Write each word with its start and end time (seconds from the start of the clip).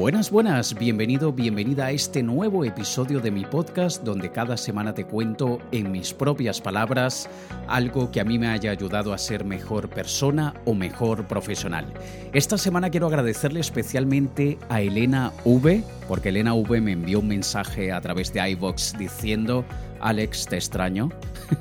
Buenas, 0.00 0.30
buenas, 0.30 0.78
bienvenido, 0.78 1.30
bienvenida 1.30 1.84
a 1.84 1.90
este 1.90 2.22
nuevo 2.22 2.64
episodio 2.64 3.20
de 3.20 3.30
mi 3.30 3.44
podcast 3.44 4.02
donde 4.02 4.32
cada 4.32 4.56
semana 4.56 4.94
te 4.94 5.04
cuento 5.04 5.58
en 5.72 5.92
mis 5.92 6.14
propias 6.14 6.58
palabras 6.62 7.28
algo 7.68 8.10
que 8.10 8.22
a 8.22 8.24
mí 8.24 8.38
me 8.38 8.48
haya 8.48 8.70
ayudado 8.70 9.12
a 9.12 9.18
ser 9.18 9.44
mejor 9.44 9.90
persona 9.90 10.54
o 10.64 10.72
mejor 10.72 11.26
profesional. 11.26 11.84
Esta 12.32 12.56
semana 12.56 12.88
quiero 12.88 13.08
agradecerle 13.08 13.60
especialmente 13.60 14.58
a 14.70 14.80
Elena 14.80 15.32
V, 15.44 15.84
porque 16.08 16.30
Elena 16.30 16.54
V 16.54 16.80
me 16.80 16.92
envió 16.92 17.20
un 17.20 17.28
mensaje 17.28 17.92
a 17.92 18.00
través 18.00 18.32
de 18.32 18.52
iVox 18.52 18.96
diciendo 18.98 19.66
Alex, 20.00 20.46
te 20.46 20.56
extraño. 20.56 21.10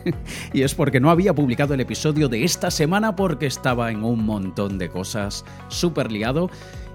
y 0.53 0.61
es 0.61 0.73
porque 0.73 1.01
no 1.01 1.09
había 1.09 1.33
publicado 1.33 1.73
el 1.73 1.81
episodio 1.81 2.29
de 2.29 2.45
esta 2.45 2.71
semana 2.71 3.17
porque 3.17 3.47
estaba 3.47 3.91
en 3.91 4.03
un 4.05 4.23
montón 4.23 4.77
de 4.77 4.87
cosas 4.87 5.43
súper 5.67 6.09
liado. 6.09 6.49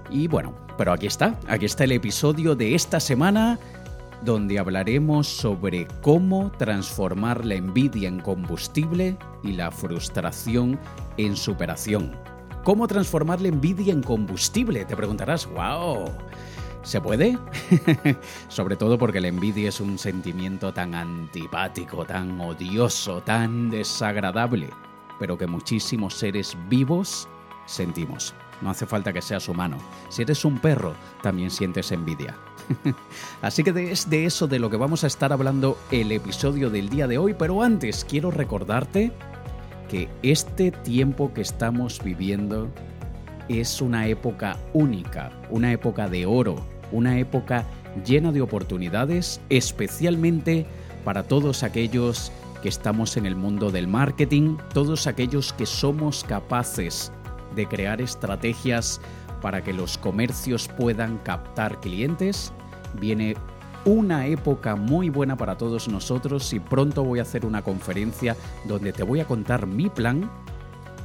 Y 0.09 0.27
bueno, 0.27 0.53
pero 0.77 0.93
aquí 0.93 1.07
está, 1.07 1.39
aquí 1.47 1.65
está 1.65 1.83
el 1.83 1.93
episodio 1.93 2.55
de 2.55 2.75
esta 2.75 2.99
semana 2.99 3.59
donde 4.23 4.59
hablaremos 4.59 5.27
sobre 5.27 5.87
cómo 6.01 6.51
transformar 6.57 7.45
la 7.45 7.55
envidia 7.55 8.07
en 8.07 8.19
combustible 8.19 9.17
y 9.43 9.53
la 9.53 9.71
frustración 9.71 10.79
en 11.17 11.35
superación. 11.35 12.15
¿Cómo 12.63 12.87
transformar 12.87 13.41
la 13.41 13.49
envidia 13.49 13.93
en 13.93 14.01
combustible? 14.01 14.85
Te 14.85 14.95
preguntarás, 14.95 15.45
wow. 15.47 16.11
¿Se 16.81 17.01
puede? 17.01 17.37
Sobre 18.47 18.75
todo 18.75 18.97
porque 18.97 19.21
la 19.21 19.27
envidia 19.27 19.69
es 19.69 19.79
un 19.79 19.97
sentimiento 19.97 20.73
tan 20.73 20.93
antipático, 20.93 22.05
tan 22.05 22.39
odioso, 22.41 23.21
tan 23.21 23.69
desagradable, 23.69 24.69
pero 25.19 25.37
que 25.37 25.47
muchísimos 25.47 26.15
seres 26.15 26.57
vivos 26.69 27.27
sentimos. 27.65 28.35
No 28.61 28.69
hace 28.69 28.85
falta 28.85 29.13
que 29.13 29.21
seas 29.21 29.47
humano. 29.49 29.77
Si 30.09 30.21
eres 30.21 30.45
un 30.45 30.59
perro, 30.59 30.93
también 31.21 31.51
sientes 31.51 31.91
envidia. 31.91 32.35
Así 33.41 33.63
que 33.63 33.91
es 33.91 34.09
de 34.09 34.25
eso 34.25 34.47
de 34.47 34.59
lo 34.59 34.69
que 34.69 34.77
vamos 34.77 35.03
a 35.03 35.07
estar 35.07 35.33
hablando 35.33 35.77
el 35.91 36.11
episodio 36.11 36.69
del 36.69 36.89
día 36.89 37.07
de 37.07 37.17
hoy, 37.17 37.35
pero 37.37 37.61
antes 37.61 38.05
quiero 38.05 38.31
recordarte 38.31 39.11
que 39.89 40.09
este 40.23 40.71
tiempo 40.71 41.33
que 41.33 41.41
estamos 41.41 42.01
viviendo 42.03 42.69
es 43.49 43.81
una 43.81 44.07
época 44.07 44.57
única, 44.73 45.31
una 45.49 45.71
época 45.71 46.07
de 46.07 46.25
oro, 46.25 46.55
una 46.91 47.19
época 47.19 47.65
llena 48.05 48.31
de 48.31 48.41
oportunidades, 48.41 49.39
especialmente 49.49 50.65
para 51.03 51.23
todos 51.23 51.63
aquellos 51.63 52.31
que 52.63 52.69
estamos 52.69 53.15
en 53.17 53.27
el 53.27 53.35
mundo 53.35 53.69
del 53.69 53.87
marketing, 53.87 54.57
todos 54.73 55.05
aquellos 55.05 55.53
que 55.53 55.67
somos 55.67 56.23
capaces 56.23 57.11
de 57.53 57.67
crear 57.67 58.01
estrategias 58.01 59.01
para 59.41 59.63
que 59.63 59.73
los 59.73 59.97
comercios 59.97 60.67
puedan 60.67 61.17
captar 61.19 61.79
clientes. 61.79 62.51
Viene 62.99 63.35
una 63.85 64.25
época 64.25 64.75
muy 64.75 65.09
buena 65.09 65.37
para 65.37 65.57
todos 65.57 65.87
nosotros 65.87 66.51
y 66.53 66.59
pronto 66.59 67.03
voy 67.03 67.19
a 67.19 67.21
hacer 67.21 67.45
una 67.45 67.61
conferencia 67.61 68.35
donde 68.65 68.91
te 68.91 69.03
voy 69.03 69.19
a 69.19 69.25
contar 69.25 69.67
mi 69.67 69.89
plan 69.89 70.29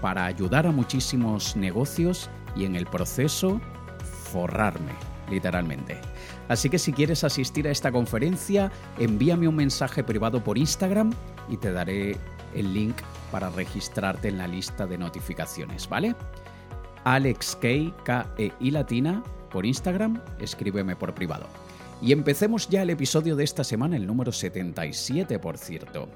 para 0.01 0.25
ayudar 0.25 0.67
a 0.67 0.73
muchísimos 0.73 1.57
negocios 1.57 2.31
y 2.57 2.65
en 2.65 2.75
el 2.75 2.87
proceso 2.87 3.61
forrarme, 4.33 4.93
literalmente. 5.29 6.01
Así 6.49 6.71
que 6.71 6.79
si 6.79 6.93
quieres 6.93 7.23
asistir 7.23 7.69
a 7.69 7.71
esta 7.71 7.93
conferencia, 7.93 8.73
envíame 8.99 9.47
un 9.47 9.57
mensaje 9.57 10.03
privado 10.03 10.43
por 10.43 10.57
Instagram 10.57 11.13
y 11.49 11.59
te 11.59 11.73
daré 11.73 12.17
el 12.55 12.73
link 12.73 12.97
para 13.31 13.51
registrarte 13.51 14.29
en 14.29 14.39
la 14.39 14.49
lista 14.49 14.87
de 14.87 14.99
notificaciones, 14.99 15.89
¿vale? 15.89 16.15
Alex 17.05 17.57
K, 17.61 18.35
E 18.39 18.53
I 18.61 18.71
latina, 18.71 19.23
por 19.51 19.65
Instagram, 19.65 20.21
escríbeme 20.39 20.97
por 20.97 21.15
privado. 21.15 21.47
Y 22.03 22.13
empecemos 22.13 22.69
ya 22.69 22.83
el 22.83 22.91
episodio 22.91 23.37
de 23.37 23.45
esta 23.45 23.65
semana, 23.65 23.97
el 23.97 24.07
número 24.07 24.33
77, 24.33 25.39
por 25.39 25.59
cierto. 25.59 26.09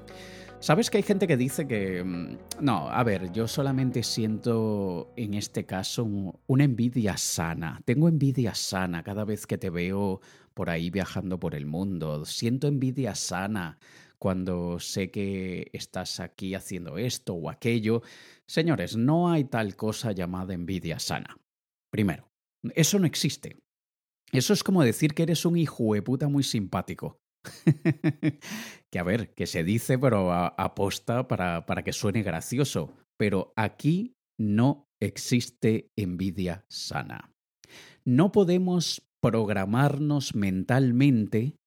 Sabes 0.59 0.89
que 0.89 0.97
hay 0.97 1.03
gente 1.03 1.27
que 1.27 1.37
dice 1.37 1.67
que... 1.67 2.03
Mm, 2.03 2.37
no, 2.61 2.89
a 2.89 3.03
ver, 3.03 3.31
yo 3.31 3.47
solamente 3.47 4.01
siento 4.01 5.11
en 5.15 5.35
este 5.35 5.65
caso 5.65 6.07
una 6.47 6.63
envidia 6.63 7.17
sana. 7.17 7.81
Tengo 7.85 8.07
envidia 8.07 8.55
sana 8.55 9.03
cada 9.03 9.25
vez 9.25 9.45
que 9.45 9.59
te 9.59 9.69
veo 9.69 10.21
por 10.55 10.71
ahí 10.71 10.89
viajando 10.89 11.39
por 11.39 11.53
el 11.53 11.67
mundo. 11.67 12.25
Siento 12.25 12.67
envidia 12.67 13.13
sana 13.13 13.77
cuando 14.25 14.79
sé 14.79 15.11
que 15.11 15.69
estás 15.71 16.19
aquí 16.19 16.55
haciendo 16.55 16.97
esto 16.97 17.35
o 17.35 17.47
aquello. 17.47 18.01
Señores, 18.47 18.97
no 18.97 19.29
hay 19.29 19.43
tal 19.43 19.75
cosa 19.75 20.13
llamada 20.13 20.55
envidia 20.55 20.97
sana. 20.97 21.37
Primero, 21.91 22.31
eso 22.73 22.97
no 22.97 23.05
existe. 23.05 23.59
Eso 24.31 24.53
es 24.53 24.63
como 24.63 24.83
decir 24.83 25.13
que 25.13 25.21
eres 25.21 25.45
un 25.45 25.57
hijo 25.57 25.93
de 25.93 26.01
puta 26.01 26.27
muy 26.27 26.41
simpático. 26.41 27.19
que 28.91 28.97
a 28.97 29.03
ver, 29.03 29.35
que 29.35 29.45
se 29.45 29.63
dice, 29.63 29.99
pero 29.99 30.33
aposta 30.33 31.27
para, 31.27 31.67
para 31.67 31.83
que 31.83 31.93
suene 31.93 32.23
gracioso. 32.23 32.95
Pero 33.19 33.53
aquí 33.55 34.15
no 34.39 34.87
existe 34.99 35.91
envidia 35.95 36.65
sana. 36.67 37.31
No 38.03 38.31
podemos 38.31 39.07
programarnos 39.21 40.33
mentalmente 40.33 41.57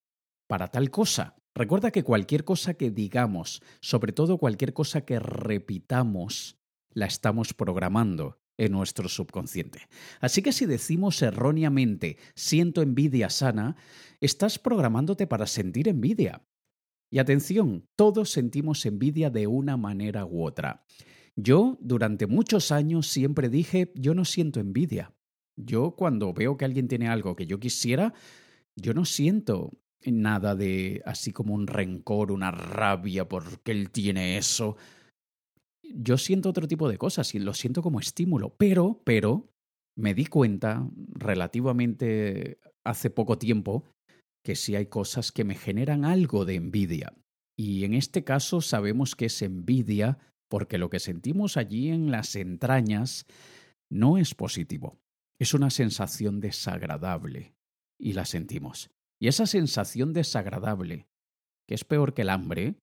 para 0.49 0.67
tal 0.67 0.91
cosa. 0.91 1.38
Recuerda 1.59 1.91
que 1.91 2.05
cualquier 2.05 2.45
cosa 2.45 2.75
que 2.75 2.89
digamos, 2.89 3.61
sobre 3.81 4.13
todo 4.13 4.37
cualquier 4.37 4.71
cosa 4.71 5.01
que 5.01 5.19
repitamos, 5.19 6.57
la 6.93 7.05
estamos 7.05 7.53
programando 7.53 8.39
en 8.57 8.71
nuestro 8.71 9.09
subconsciente. 9.09 9.89
Así 10.21 10.41
que 10.41 10.53
si 10.53 10.65
decimos 10.65 11.21
erróneamente 11.21 12.15
siento 12.33 12.81
envidia 12.81 13.29
sana, 13.29 13.75
estás 14.21 14.57
programándote 14.57 15.27
para 15.27 15.47
sentir 15.47 15.89
envidia. 15.89 16.47
Y 17.11 17.19
atención, 17.19 17.89
todos 17.97 18.29
sentimos 18.29 18.85
envidia 18.85 19.29
de 19.29 19.47
una 19.47 19.75
manera 19.75 20.25
u 20.25 20.45
otra. 20.45 20.85
Yo 21.35 21.77
durante 21.81 22.25
muchos 22.25 22.71
años 22.71 23.07
siempre 23.07 23.49
dije 23.49 23.91
yo 23.95 24.13
no 24.13 24.23
siento 24.23 24.61
envidia. 24.61 25.13
Yo 25.57 25.91
cuando 25.97 26.31
veo 26.31 26.55
que 26.55 26.63
alguien 26.63 26.87
tiene 26.87 27.09
algo 27.09 27.35
que 27.35 27.47
yo 27.47 27.59
quisiera, 27.59 28.13
yo 28.77 28.93
no 28.93 29.03
siento 29.03 29.73
nada 30.05 30.55
de 30.55 31.01
así 31.05 31.31
como 31.31 31.53
un 31.53 31.67
rencor, 31.67 32.31
una 32.31 32.51
rabia 32.51 33.27
porque 33.27 33.71
él 33.71 33.91
tiene 33.91 34.37
eso. 34.37 34.77
Yo 35.83 36.17
siento 36.17 36.49
otro 36.49 36.67
tipo 36.67 36.87
de 36.89 36.97
cosas 36.97 37.33
y 37.35 37.39
lo 37.39 37.53
siento 37.53 37.81
como 37.81 37.99
estímulo, 37.99 38.55
pero, 38.57 39.01
pero, 39.03 39.49
me 39.97 40.13
di 40.13 40.25
cuenta 40.25 40.87
relativamente 41.09 42.59
hace 42.85 43.09
poco 43.09 43.37
tiempo 43.37 43.83
que 44.43 44.55
sí 44.55 44.75
hay 44.75 44.85
cosas 44.85 45.31
que 45.31 45.43
me 45.43 45.55
generan 45.55 46.05
algo 46.05 46.45
de 46.45 46.55
envidia. 46.55 47.13
Y 47.57 47.83
en 47.83 47.93
este 47.93 48.23
caso 48.23 48.61
sabemos 48.61 49.15
que 49.15 49.25
es 49.25 49.41
envidia 49.41 50.17
porque 50.49 50.77
lo 50.77 50.89
que 50.89 50.99
sentimos 50.99 51.57
allí 51.57 51.89
en 51.89 52.11
las 52.11 52.35
entrañas 52.35 53.25
no 53.91 54.17
es 54.17 54.35
positivo. 54.35 54.97
Es 55.39 55.53
una 55.53 55.69
sensación 55.69 56.39
desagradable 56.39 57.53
y 57.99 58.13
la 58.13 58.25
sentimos. 58.25 58.89
Y 59.19 59.27
esa 59.27 59.45
sensación 59.45 60.13
desagradable, 60.13 61.07
que 61.67 61.75
es 61.75 61.83
peor 61.83 62.13
que 62.13 62.21
el 62.21 62.29
hambre, 62.29 62.75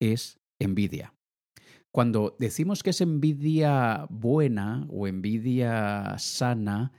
es 0.00 0.38
envidia. 0.60 1.14
Cuando 1.92 2.36
decimos 2.38 2.82
que 2.82 2.90
es 2.90 3.00
envidia 3.00 4.06
buena 4.10 4.86
o 4.90 5.08
envidia 5.08 6.16
sana, 6.18 6.92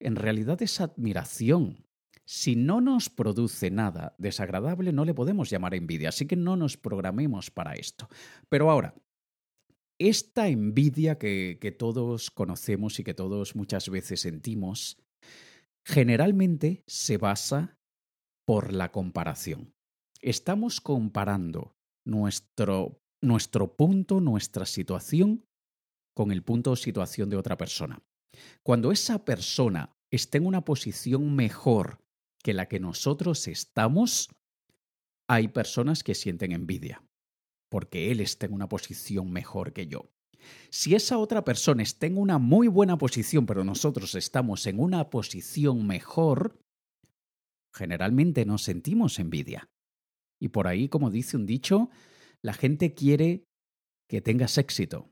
en 0.00 0.16
realidad 0.16 0.60
es 0.60 0.80
admiración. 0.80 1.86
Si 2.26 2.56
no 2.56 2.80
nos 2.80 3.10
produce 3.10 3.70
nada 3.70 4.14
desagradable, 4.18 4.92
no 4.92 5.04
le 5.04 5.14
podemos 5.14 5.50
llamar 5.50 5.74
envidia, 5.74 6.08
así 6.08 6.26
que 6.26 6.36
no 6.36 6.56
nos 6.56 6.76
programemos 6.76 7.50
para 7.50 7.74
esto. 7.74 8.08
Pero 8.48 8.70
ahora, 8.70 8.94
esta 10.00 10.48
envidia 10.48 11.16
que, 11.16 11.58
que 11.60 11.70
todos 11.70 12.30
conocemos 12.30 12.98
y 12.98 13.04
que 13.04 13.14
todos 13.14 13.54
muchas 13.54 13.88
veces 13.88 14.22
sentimos, 14.22 14.98
generalmente 15.84 16.82
se 16.86 17.18
basa 17.18 17.78
por 18.44 18.72
la 18.72 18.92
comparación. 18.92 19.74
Estamos 20.20 20.80
comparando 20.80 21.76
nuestro, 22.04 23.02
nuestro 23.20 23.76
punto, 23.76 24.20
nuestra 24.20 24.66
situación, 24.66 25.46
con 26.14 26.30
el 26.30 26.42
punto 26.42 26.70
o 26.72 26.76
situación 26.76 27.28
de 27.28 27.36
otra 27.36 27.56
persona. 27.56 28.02
Cuando 28.62 28.92
esa 28.92 29.24
persona 29.24 29.96
está 30.10 30.38
en 30.38 30.46
una 30.46 30.64
posición 30.64 31.34
mejor 31.34 32.04
que 32.42 32.54
la 32.54 32.66
que 32.66 32.80
nosotros 32.80 33.48
estamos, 33.48 34.28
hay 35.28 35.48
personas 35.48 36.02
que 36.04 36.14
sienten 36.14 36.52
envidia, 36.52 37.02
porque 37.70 38.10
él 38.12 38.20
está 38.20 38.46
en 38.46 38.52
una 38.52 38.68
posición 38.68 39.32
mejor 39.32 39.72
que 39.72 39.86
yo. 39.86 40.10
Si 40.70 40.94
esa 40.94 41.18
otra 41.18 41.44
persona 41.44 41.82
está 41.82 42.06
en 42.06 42.18
una 42.18 42.38
muy 42.38 42.68
buena 42.68 42.98
posición, 42.98 43.46
pero 43.46 43.64
nosotros 43.64 44.14
estamos 44.14 44.66
en 44.66 44.78
una 44.78 45.08
posición 45.08 45.86
mejor, 45.86 46.60
generalmente 47.74 48.44
no 48.44 48.58
sentimos 48.58 49.18
envidia. 49.18 49.68
Y 50.40 50.48
por 50.48 50.66
ahí, 50.66 50.88
como 50.88 51.10
dice 51.10 51.36
un 51.36 51.46
dicho, 51.46 51.90
la 52.42 52.52
gente 52.52 52.94
quiere 52.94 53.44
que 54.08 54.20
tengas 54.20 54.58
éxito. 54.58 55.10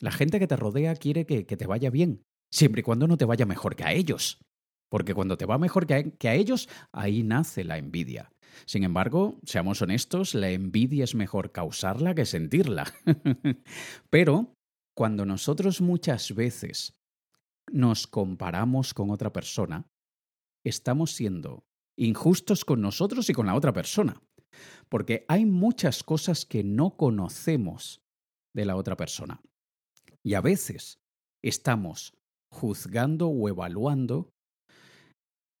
La 0.00 0.10
gente 0.10 0.38
que 0.38 0.46
te 0.46 0.56
rodea 0.56 0.94
quiere 0.96 1.26
que, 1.26 1.46
que 1.46 1.56
te 1.56 1.66
vaya 1.66 1.90
bien, 1.90 2.22
siempre 2.50 2.80
y 2.80 2.82
cuando 2.82 3.06
no 3.06 3.16
te 3.16 3.26
vaya 3.26 3.46
mejor 3.46 3.76
que 3.76 3.84
a 3.84 3.92
ellos. 3.92 4.40
porque 4.90 5.14
cuando 5.14 5.36
te 5.36 5.46
va 5.46 5.56
mejor 5.56 5.86
que 5.86 6.28
a, 6.28 6.34
ellos, 6.34 6.68
ahí 6.92 7.22
nace 7.22 7.64
la 7.64 7.78
envidia. 7.78 8.32
Sin 8.66 8.82
embargo, 8.82 9.38
seamos 9.44 9.80
honestos, 9.80 10.34
la 10.34 10.50
envidia 10.50 11.04
es 11.04 11.14
mejor 11.14 11.52
causarla 11.52 12.14
que 12.14 12.26
sentirla. 12.26 12.92
Pero 14.10 14.52
cuando 14.96 15.24
nosotros 15.24 15.80
muchas 15.80 16.34
veces 16.34 16.92
nos 17.70 18.08
comparamos 18.08 18.92
con 18.92 19.10
otra 19.10 19.32
persona, 19.32 19.86
estamos 20.64 21.12
siendo 21.12 21.62
injustos 21.98 22.64
con 22.64 22.80
nosotros 22.80 23.28
y 23.30 23.32
con 23.32 23.46
la 23.46 23.54
otra 23.54 23.72
persona. 23.72 24.22
Porque 24.88 25.24
hay 25.28 25.46
muchas 25.46 26.02
cosas 26.02 26.44
que 26.44 26.64
no 26.64 26.96
conocemos 26.96 28.00
de 28.54 28.64
la 28.64 28.76
otra 28.76 28.96
persona. 28.96 29.40
Y 30.24 30.34
a 30.34 30.40
veces 30.40 30.98
estamos 31.42 32.14
juzgando 32.52 33.28
o 33.28 33.48
evaluando 33.48 34.30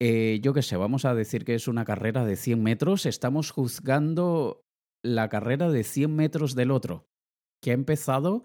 eh, 0.02 0.40
yo 0.42 0.54
qué 0.54 0.62
sé, 0.62 0.78
vamos 0.78 1.04
a 1.04 1.14
decir 1.14 1.44
que 1.44 1.54
es 1.54 1.68
una 1.68 1.84
carrera 1.84 2.24
de 2.24 2.36
100 2.36 2.62
metros, 2.62 3.04
estamos 3.04 3.50
juzgando 3.50 4.62
la 5.04 5.28
carrera 5.28 5.70
de 5.70 5.84
100 5.84 6.16
metros 6.16 6.54
del 6.54 6.70
otro, 6.70 7.06
que 7.62 7.70
ha 7.70 7.74
empezado 7.74 8.42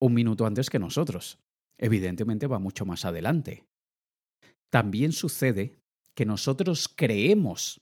un 0.00 0.14
minuto 0.14 0.46
antes 0.46 0.70
que 0.70 0.78
nosotros. 0.78 1.38
Evidentemente 1.78 2.46
va 2.46 2.58
mucho 2.58 2.86
más 2.86 3.04
adelante. 3.04 3.66
También 4.70 5.12
sucede 5.12 5.79
que 6.14 6.26
nosotros 6.26 6.88
creemos 6.88 7.80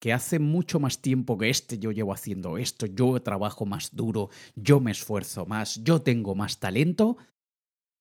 que 0.00 0.12
hace 0.12 0.38
mucho 0.38 0.78
más 0.78 1.00
tiempo 1.00 1.38
que 1.38 1.48
este 1.48 1.78
yo 1.78 1.90
llevo 1.90 2.12
haciendo 2.12 2.58
esto, 2.58 2.86
yo 2.86 3.20
trabajo 3.22 3.64
más 3.64 3.94
duro, 3.94 4.30
yo 4.54 4.80
me 4.80 4.90
esfuerzo 4.90 5.46
más, 5.46 5.82
yo 5.82 6.02
tengo 6.02 6.34
más 6.34 6.58
talento, 6.58 7.16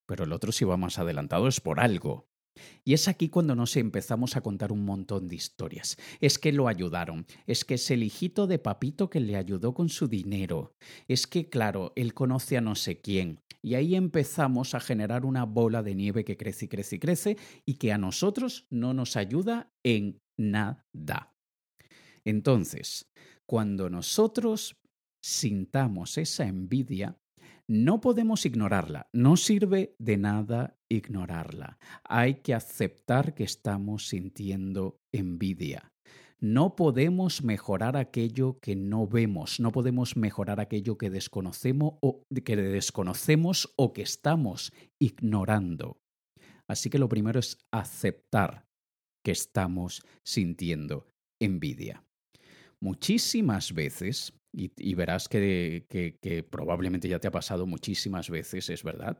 pero 0.06 0.26
el 0.26 0.34
otro 0.34 0.52
si 0.52 0.66
va 0.66 0.78
más 0.78 1.00
adelantado 1.00 1.48
es 1.48 1.62
por 1.62 1.80
algo. 1.80 2.28
Y 2.84 2.94
es 2.94 3.08
aquí 3.08 3.30
cuando 3.30 3.56
nos 3.56 3.76
empezamos 3.76 4.36
a 4.36 4.42
contar 4.42 4.72
un 4.72 4.86
montón 4.86 5.28
de 5.28 5.36
historias. 5.36 5.98
Es 6.22 6.40
que 6.40 6.52
lo 6.52 6.68
ayudaron, 6.68 7.26
es 7.48 7.66
que 7.66 7.76
es 7.76 7.92
el 7.92 8.04
hijito 8.04 8.48
de 8.48 8.60
papito 8.60 9.10
que 9.10 9.20
le 9.20 9.36
ayudó 9.36 9.74
con 9.74 9.90
su 9.90 10.08
dinero, 10.08 10.76
es 11.08 11.28
que, 11.28 11.50
claro, 11.50 11.94
él 11.96 12.14
conoce 12.14 12.58
a 12.58 12.62
no 12.62 12.76
sé 12.76 13.02
quién. 13.02 13.42
Y 13.62 13.74
ahí 13.74 13.96
empezamos 13.96 14.76
a 14.76 14.80
generar 14.80 15.26
una 15.26 15.44
bola 15.44 15.82
de 15.82 15.96
nieve 15.96 16.24
que 16.24 16.38
crece 16.38 16.66
y 16.66 16.68
crece 16.68 16.96
y 16.96 17.00
crece 17.00 17.38
y 17.66 17.74
que 17.76 17.92
a 17.92 17.98
nosotros 17.98 18.68
no 18.70 18.94
nos 18.94 19.16
ayuda 19.16 19.74
en 19.84 20.22
nada. 20.38 21.34
Entonces, 22.24 23.12
cuando 23.48 23.90
nosotros 23.90 24.78
sintamos 25.24 26.20
esa 26.20 26.46
envidia, 26.46 27.18
no 27.68 28.00
podemos 28.00 28.46
ignorarla, 28.46 29.10
no 29.14 29.38
sirve 29.38 29.96
de 29.98 30.18
nada 30.18 30.78
ignorarla. 30.90 31.80
Hay 32.04 32.36
que 32.36 32.54
aceptar 32.54 33.34
que 33.34 33.44
estamos 33.44 34.08
sintiendo 34.08 35.00
envidia. 35.12 35.92
No 36.40 36.76
podemos 36.76 37.44
mejorar 37.44 37.98
aquello 37.98 38.60
que 38.60 38.76
no 38.76 39.08
vemos, 39.08 39.60
no 39.60 39.72
podemos 39.72 40.16
mejorar 40.16 40.60
aquello 40.60 40.98
que 40.98 41.10
desconocemos 41.10 41.94
o 42.02 42.24
que 42.44 42.56
desconocemos 42.56 43.74
o 43.78 43.94
que 43.94 44.04
estamos 44.04 44.72
ignorando. 45.00 45.98
Así 46.68 46.90
que 46.90 47.00
lo 47.00 47.10
primero 47.10 47.40
es 47.40 47.58
aceptar 47.72 48.68
que 49.24 49.32
estamos 49.32 50.04
sintiendo 50.24 51.08
envidia. 51.42 52.04
Muchísimas 52.80 53.74
veces 53.74 54.34
y, 54.56 54.94
verás 54.96 55.28
que, 55.28 55.86
que, 55.90 56.44
probablemente 56.44 57.10
ya 57.10 57.20
te 57.20 57.28
ha 57.28 57.32
pasado 57.32 57.66
muchísimas 57.66 58.30
veces, 58.30 58.70
es 58.70 58.84
verdad, 58.84 59.20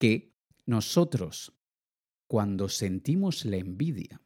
que 0.00 0.32
nosotros, 0.66 1.52
cuando 2.30 2.68
sentimos 2.68 3.44
la 3.44 3.56
envidia, 3.56 4.20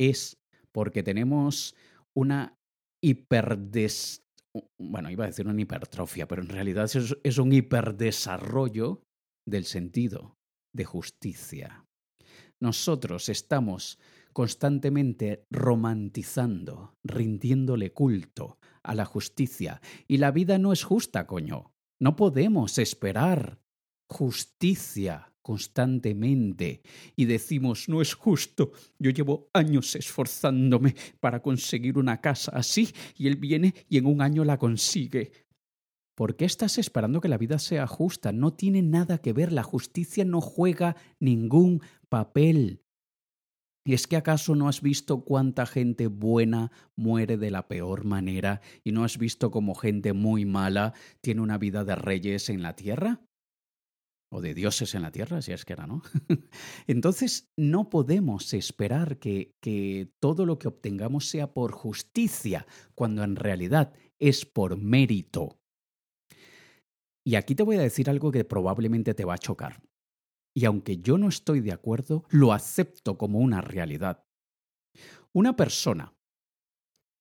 es 0.00 0.38
porque 0.72 1.02
tenemos 1.02 1.74
una 2.14 2.58
hiperdes... 3.02 4.22
Bueno, 4.78 5.10
iba 5.10 5.24
a 5.24 5.28
decir 5.28 5.46
una 5.46 5.60
hipertrofia, 5.60 6.28
pero 6.28 6.42
en 6.42 6.48
realidad 6.48 6.84
es, 6.84 7.16
es 7.22 7.38
un 7.38 7.52
hiperdesarrollo 7.52 9.02
del 9.46 9.64
sentido 9.64 10.38
de 10.72 10.84
justicia. 10.84 11.84
Nosotros 12.60 13.28
estamos 13.28 13.98
constantemente 14.34 15.46
romantizando, 15.50 16.98
rindiéndole 17.04 17.92
culto 17.92 18.58
a 18.82 18.94
la 18.94 19.06
justicia. 19.06 19.80
Y 20.06 20.18
la 20.18 20.32
vida 20.32 20.58
no 20.58 20.72
es 20.72 20.84
justa, 20.84 21.26
coño. 21.26 21.72
No 21.98 22.16
podemos 22.16 22.76
esperar 22.78 23.60
justicia 24.06 25.32
constantemente 25.40 26.82
y 27.16 27.26
decimos, 27.26 27.88
no 27.88 28.02
es 28.02 28.14
justo, 28.14 28.72
yo 28.98 29.10
llevo 29.10 29.50
años 29.52 29.94
esforzándome 29.94 30.94
para 31.20 31.40
conseguir 31.40 31.98
una 31.98 32.20
casa 32.20 32.50
así 32.54 32.92
y 33.16 33.28
él 33.28 33.36
viene 33.36 33.74
y 33.88 33.98
en 33.98 34.06
un 34.06 34.20
año 34.20 34.44
la 34.44 34.58
consigue. 34.58 35.32
¿Por 36.14 36.36
qué 36.36 36.44
estás 36.44 36.78
esperando 36.78 37.20
que 37.20 37.28
la 37.28 37.38
vida 37.38 37.58
sea 37.58 37.86
justa? 37.86 38.32
No 38.32 38.54
tiene 38.54 38.82
nada 38.82 39.18
que 39.18 39.32
ver, 39.32 39.52
la 39.52 39.62
justicia 39.62 40.24
no 40.24 40.40
juega 40.40 40.96
ningún 41.20 41.82
papel. 42.08 42.83
¿Y 43.86 43.92
es 43.92 44.06
que 44.06 44.16
acaso 44.16 44.54
no 44.54 44.68
has 44.68 44.80
visto 44.80 45.24
cuánta 45.24 45.66
gente 45.66 46.06
buena 46.06 46.72
muere 46.96 47.36
de 47.36 47.50
la 47.50 47.68
peor 47.68 48.04
manera 48.04 48.62
y 48.82 48.92
no 48.92 49.04
has 49.04 49.18
visto 49.18 49.50
cómo 49.50 49.74
gente 49.74 50.14
muy 50.14 50.46
mala 50.46 50.94
tiene 51.20 51.42
una 51.42 51.58
vida 51.58 51.84
de 51.84 51.94
reyes 51.94 52.48
en 52.48 52.62
la 52.62 52.76
tierra? 52.76 53.20
O 54.32 54.40
de 54.40 54.54
dioses 54.54 54.94
en 54.94 55.02
la 55.02 55.12
tierra, 55.12 55.42
si 55.42 55.52
es 55.52 55.66
que 55.66 55.74
era, 55.74 55.86
¿no? 55.86 56.02
Entonces, 56.86 57.52
no 57.56 57.90
podemos 57.90 58.54
esperar 58.54 59.18
que, 59.18 59.54
que 59.60 60.10
todo 60.18 60.46
lo 60.46 60.58
que 60.58 60.66
obtengamos 60.66 61.28
sea 61.28 61.52
por 61.52 61.72
justicia, 61.72 62.66
cuando 62.94 63.22
en 63.22 63.36
realidad 63.36 63.92
es 64.18 64.46
por 64.46 64.78
mérito. 64.78 65.60
Y 67.24 67.36
aquí 67.36 67.54
te 67.54 67.62
voy 67.62 67.76
a 67.76 67.82
decir 67.82 68.08
algo 68.08 68.32
que 68.32 68.44
probablemente 68.44 69.14
te 69.14 69.24
va 69.24 69.34
a 69.34 69.38
chocar 69.38 69.82
y 70.56 70.64
aunque 70.66 70.98
yo 70.98 71.18
no 71.18 71.28
estoy 71.28 71.60
de 71.60 71.72
acuerdo, 71.72 72.24
lo 72.30 72.52
acepto 72.52 73.18
como 73.18 73.40
una 73.40 73.60
realidad. 73.60 74.24
Una 75.32 75.56
persona 75.56 76.14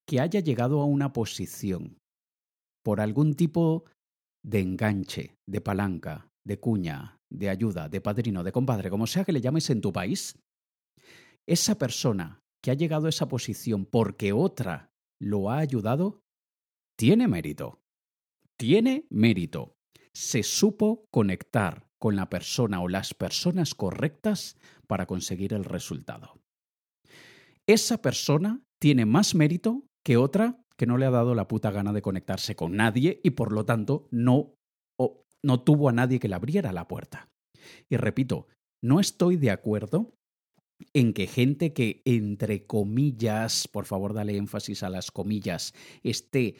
que 0.07 0.19
haya 0.19 0.39
llegado 0.39 0.81
a 0.81 0.85
una 0.85 1.13
posición 1.13 1.97
por 2.83 3.01
algún 3.01 3.35
tipo 3.35 3.85
de 4.43 4.59
enganche, 4.59 5.37
de 5.47 5.61
palanca, 5.61 6.29
de 6.45 6.59
cuña, 6.59 7.17
de 7.31 7.49
ayuda, 7.49 7.89
de 7.89 8.01
padrino, 8.01 8.43
de 8.43 8.51
compadre, 8.51 8.89
como 8.89 9.07
sea 9.07 9.23
que 9.23 9.31
le 9.31 9.41
llames 9.41 9.69
en 9.69 9.81
tu 9.81 9.91
país, 9.91 10.37
esa 11.47 11.77
persona 11.77 12.41
que 12.61 12.71
ha 12.71 12.75
llegado 12.75 13.07
a 13.07 13.09
esa 13.09 13.27
posición 13.27 13.85
porque 13.85 14.33
otra 14.33 14.91
lo 15.19 15.49
ha 15.49 15.57
ayudado, 15.57 16.21
tiene 16.97 17.27
mérito. 17.27 17.81
Tiene 18.57 19.07
mérito. 19.09 19.75
Se 20.13 20.43
supo 20.43 21.05
conectar, 21.11 21.87
con 22.03 22.17
la 22.17 22.29
persona 22.29 22.81
o 22.81 22.89
las 22.89 23.13
personas 23.13 23.75
correctas 23.75 24.57
para 24.87 25.05
conseguir 25.05 25.53
el 25.53 25.63
resultado. 25.63 26.37
Esa 27.65 28.01
persona 28.01 28.61
tiene 28.77 29.05
más 29.05 29.35
mérito 29.35 29.85
que 30.03 30.17
otra 30.17 30.59
que 30.75 30.85
no 30.85 30.97
le 30.97 31.05
ha 31.05 31.11
dado 31.11 31.33
la 31.33 31.47
puta 31.47 31.71
gana 31.71 31.93
de 31.93 32.01
conectarse 32.01 32.57
con 32.57 32.75
nadie 32.75 33.21
y 33.23 33.29
por 33.29 33.53
lo 33.53 33.63
tanto 33.63 34.09
no, 34.11 34.57
no 35.41 35.61
tuvo 35.61 35.87
a 35.87 35.93
nadie 35.93 36.19
que 36.19 36.27
le 36.27 36.35
abriera 36.35 36.73
la 36.73 36.89
puerta. 36.89 37.29
Y 37.87 37.95
repito, 37.95 38.47
no 38.81 38.99
estoy 38.99 39.37
de 39.37 39.51
acuerdo 39.51 40.13
en 40.91 41.13
que 41.13 41.25
gente 41.25 41.71
que, 41.71 42.01
entre 42.03 42.67
comillas, 42.67 43.69
por 43.69 43.85
favor 43.85 44.13
dale 44.13 44.35
énfasis 44.35 44.83
a 44.83 44.89
las 44.89 45.09
comillas, 45.09 45.73
esté 46.03 46.57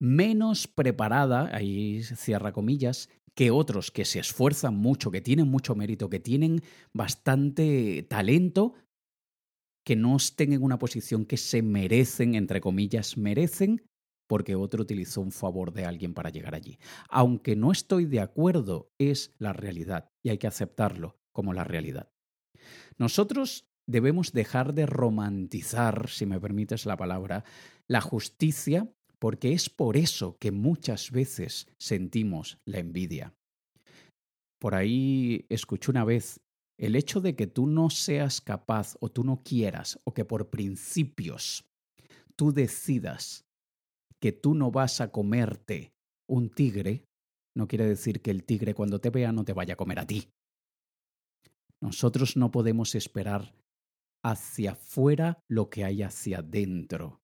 menos 0.00 0.66
preparada, 0.66 1.54
ahí 1.54 2.02
cierra 2.02 2.52
comillas, 2.52 3.10
que 3.36 3.50
otros 3.50 3.90
que 3.90 4.06
se 4.06 4.18
esfuerzan 4.18 4.76
mucho, 4.76 5.10
que 5.10 5.20
tienen 5.20 5.46
mucho 5.46 5.74
mérito, 5.74 6.08
que 6.08 6.18
tienen 6.18 6.62
bastante 6.94 8.04
talento, 8.08 8.74
que 9.84 9.94
no 9.94 10.16
estén 10.16 10.54
en 10.54 10.62
una 10.62 10.78
posición 10.78 11.26
que 11.26 11.36
se 11.36 11.60
merecen, 11.62 12.34
entre 12.34 12.62
comillas, 12.62 13.18
merecen, 13.18 13.82
porque 14.26 14.56
otro 14.56 14.82
utilizó 14.82 15.20
un 15.20 15.32
favor 15.32 15.72
de 15.72 15.84
alguien 15.84 16.14
para 16.14 16.30
llegar 16.30 16.54
allí. 16.54 16.78
Aunque 17.10 17.56
no 17.56 17.70
estoy 17.70 18.06
de 18.06 18.20
acuerdo, 18.20 18.90
es 18.98 19.34
la 19.38 19.52
realidad 19.52 20.10
y 20.22 20.30
hay 20.30 20.38
que 20.38 20.48
aceptarlo 20.48 21.20
como 21.30 21.52
la 21.52 21.62
realidad. 21.62 22.10
Nosotros 22.96 23.68
debemos 23.86 24.32
dejar 24.32 24.72
de 24.72 24.86
romantizar, 24.86 26.08
si 26.08 26.24
me 26.24 26.40
permites 26.40 26.86
la 26.86 26.96
palabra, 26.96 27.44
la 27.86 28.00
justicia 28.00 28.90
porque 29.20 29.52
es 29.52 29.70
por 29.70 29.96
eso 29.96 30.36
que 30.38 30.52
muchas 30.52 31.10
veces 31.10 31.68
sentimos 31.78 32.58
la 32.66 32.78
envidia. 32.78 33.34
Por 34.60 34.74
ahí 34.74 35.46
escuché 35.48 35.90
una 35.90 36.04
vez, 36.04 36.40
el 36.78 36.96
hecho 36.96 37.20
de 37.20 37.34
que 37.34 37.46
tú 37.46 37.66
no 37.66 37.90
seas 37.90 38.40
capaz 38.40 38.96
o 39.00 39.10
tú 39.10 39.24
no 39.24 39.42
quieras 39.42 39.98
o 40.04 40.12
que 40.12 40.24
por 40.24 40.50
principios 40.50 41.64
tú 42.36 42.52
decidas 42.52 43.44
que 44.20 44.32
tú 44.32 44.54
no 44.54 44.70
vas 44.70 45.00
a 45.00 45.10
comerte 45.10 45.92
un 46.28 46.50
tigre, 46.50 47.04
no 47.56 47.68
quiere 47.68 47.86
decir 47.86 48.20
que 48.20 48.30
el 48.30 48.44
tigre 48.44 48.74
cuando 48.74 49.00
te 49.00 49.10
vea 49.10 49.32
no 49.32 49.44
te 49.44 49.52
vaya 49.52 49.74
a 49.74 49.76
comer 49.76 49.98
a 49.98 50.06
ti. 50.06 50.28
Nosotros 51.80 52.36
no 52.36 52.50
podemos 52.50 52.94
esperar 52.94 53.54
hacia 54.24 54.72
afuera 54.72 55.38
lo 55.48 55.70
que 55.70 55.84
hay 55.84 56.02
hacia 56.02 56.38
adentro. 56.38 57.20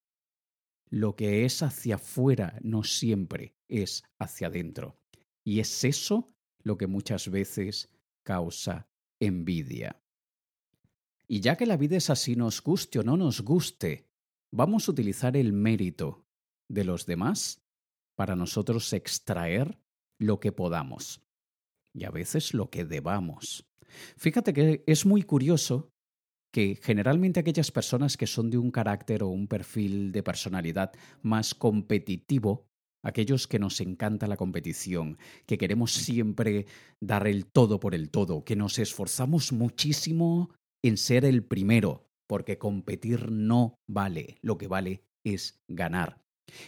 Lo 0.92 1.16
que 1.16 1.46
es 1.46 1.62
hacia 1.62 1.94
afuera 1.94 2.58
no 2.60 2.84
siempre 2.84 3.54
es 3.66 4.04
hacia 4.18 4.48
adentro. 4.48 4.98
Y 5.42 5.60
es 5.60 5.84
eso 5.84 6.34
lo 6.62 6.76
que 6.76 6.86
muchas 6.86 7.30
veces 7.30 7.88
causa 8.22 8.86
envidia. 9.18 9.98
Y 11.26 11.40
ya 11.40 11.56
que 11.56 11.64
la 11.64 11.78
vida 11.78 11.96
es 11.96 12.10
así, 12.10 12.36
nos 12.36 12.62
guste 12.62 12.98
o 12.98 13.04
no 13.04 13.16
nos 13.16 13.40
guste, 13.40 14.06
vamos 14.50 14.86
a 14.86 14.90
utilizar 14.92 15.34
el 15.34 15.54
mérito 15.54 16.26
de 16.68 16.84
los 16.84 17.06
demás 17.06 17.62
para 18.14 18.36
nosotros 18.36 18.92
extraer 18.92 19.78
lo 20.18 20.40
que 20.40 20.52
podamos 20.52 21.22
y 21.94 22.04
a 22.04 22.10
veces 22.10 22.52
lo 22.52 22.68
que 22.68 22.84
debamos. 22.84 23.66
Fíjate 24.18 24.52
que 24.52 24.84
es 24.86 25.06
muy 25.06 25.22
curioso 25.22 25.90
que 26.52 26.78
generalmente 26.80 27.40
aquellas 27.40 27.70
personas 27.70 28.16
que 28.16 28.26
son 28.26 28.50
de 28.50 28.58
un 28.58 28.70
carácter 28.70 29.22
o 29.22 29.28
un 29.28 29.48
perfil 29.48 30.12
de 30.12 30.22
personalidad 30.22 30.92
más 31.22 31.54
competitivo, 31.54 32.66
aquellos 33.02 33.48
que 33.48 33.58
nos 33.58 33.80
encanta 33.80 34.28
la 34.28 34.36
competición, 34.36 35.18
que 35.46 35.58
queremos 35.58 35.92
siempre 35.92 36.66
dar 37.00 37.26
el 37.26 37.46
todo 37.46 37.80
por 37.80 37.94
el 37.94 38.10
todo, 38.10 38.44
que 38.44 38.54
nos 38.54 38.78
esforzamos 38.78 39.52
muchísimo 39.52 40.50
en 40.84 40.98
ser 40.98 41.24
el 41.24 41.42
primero, 41.42 42.06
porque 42.28 42.58
competir 42.58 43.32
no 43.32 43.74
vale, 43.88 44.38
lo 44.42 44.58
que 44.58 44.68
vale 44.68 45.02
es 45.24 45.62
ganar. 45.68 46.22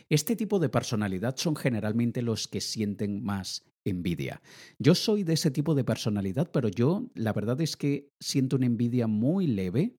Este 0.09 0.35
tipo 0.35 0.59
de 0.59 0.71
personalidad 0.71 1.37
son 1.37 1.57
generalmente 1.57 2.23
los 2.23 2.49
que 2.49 2.61
sienten 2.61 3.23
más 3.23 3.65
envidia. 3.85 4.41
Yo 4.79 4.95
soy 4.95 5.25
de 5.25 5.35
ese 5.35 5.51
tipo 5.51 5.75
de 5.75 5.85
personalidad, 5.85 6.51
pero 6.51 6.69
yo 6.69 7.11
la 7.15 7.33
verdad 7.33 7.61
es 7.61 7.77
que 7.77 8.11
siento 8.21 8.57
una 8.57 8.67
envidia 8.67 9.07
muy 9.07 9.47
leve. 9.47 9.97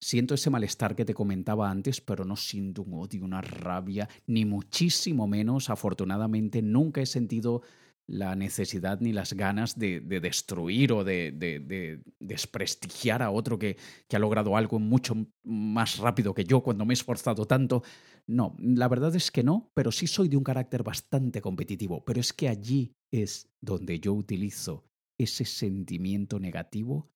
Siento 0.00 0.34
ese 0.34 0.48
malestar 0.48 0.94
que 0.94 1.04
te 1.04 1.12
comentaba 1.12 1.68
antes, 1.68 2.00
pero 2.00 2.24
no 2.24 2.36
siento 2.36 2.82
un 2.82 2.94
odio, 2.94 3.24
una 3.24 3.40
rabia, 3.40 4.08
ni 4.28 4.44
muchísimo 4.44 5.26
menos. 5.26 5.70
Afortunadamente, 5.70 6.62
nunca 6.62 7.00
he 7.00 7.06
sentido 7.06 7.62
la 8.08 8.34
necesidad 8.34 9.00
ni 9.00 9.12
las 9.12 9.34
ganas 9.34 9.78
de, 9.78 10.00
destruir 10.00 10.92
o 10.92 11.04
de, 11.04 12.00
desprestigiar 12.18 13.22
a 13.22 13.30
otro 13.30 13.58
que, 13.58 13.76
que, 14.08 14.16
ha 14.16 14.18
logrado 14.18 14.56
algo 14.56 14.78
mucho 14.78 15.14
más 15.44 15.98
rápido 15.98 16.34
que 16.34 16.44
yo 16.44 16.62
cuando 16.62 16.86
me 16.86 16.92
he 16.92 16.96
esforzado 16.96 17.46
tanto. 17.46 17.82
No, 18.26 18.56
la 18.58 18.88
verdad 18.88 19.14
es 19.14 19.30
que 19.30 19.42
no, 19.42 19.70
pero 19.74 19.92
sí 19.92 20.06
soy 20.06 20.28
de 20.28 20.38
un 20.38 20.44
carácter 20.44 20.82
bastante 20.82 21.42
competitivo. 21.42 22.04
Pero 22.04 22.20
es 22.20 22.32
que 22.32 22.48
allí 22.48 22.96
es 23.10 23.50
donde 23.60 24.00
yo 24.00 24.14
utilizo 24.14 24.84
ese 25.18 25.44
sentimiento 25.44 26.40
negativo 26.40 27.10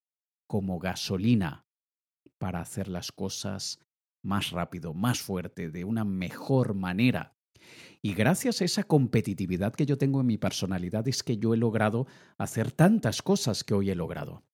como 0.47 0.79
gasolina 0.79 1.67
para 2.39 2.61
hacer 2.61 2.89
las 2.89 3.13
cosas 3.13 3.79
más 4.23 4.51
rápido, 4.51 4.93
más 4.93 5.21
fuerte, 5.21 5.71
de 5.71 5.85
una 5.85 6.05
mejor 6.05 6.75
manera. 6.75 7.35
Y 8.03 8.15
gracias 8.15 8.61
a 8.61 8.65
esa 8.65 8.85
competitividad 8.85 9.73
que 9.75 9.87
yo 9.87 9.99
tengo 9.99 10.21
en 10.21 10.27
mi 10.27 10.39
personalidad 10.39 11.07
es 11.09 11.23
que 11.23 11.39
yo 11.39 11.55
he 11.55 11.57
logrado 11.57 12.07
hacer 12.39 12.73
tantas 12.73 13.23
cosas 13.23 13.65
que 13.65 13.75
hoy 13.75 13.91
he 13.91 13.95
logrado. 13.95 14.45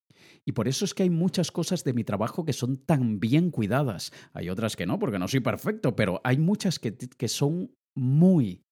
Y 0.45 0.53
por 0.53 0.69
eso 0.69 0.85
es 0.85 0.95
que 0.95 1.03
hay 1.03 1.11
muchas 1.11 1.51
cosas 1.51 1.85
de 1.85 1.93
mi 1.93 2.05
trabajo 2.05 2.45
que 2.45 2.53
son 2.53 2.77
tan 2.77 3.21
bien 3.21 3.51
cuidadas. 3.51 4.13
Hay 4.33 4.49
otras 4.49 4.77
que 4.77 4.87
no, 4.87 4.99
porque 4.99 5.19
no 5.19 5.29
soy 5.29 5.41
perfecto, 5.41 5.95
pero 5.95 6.21
hay 6.25 6.39
muchas 6.39 6.79
que, 6.79 6.97
que 6.97 7.29
son 7.29 7.75
muy 7.95 8.65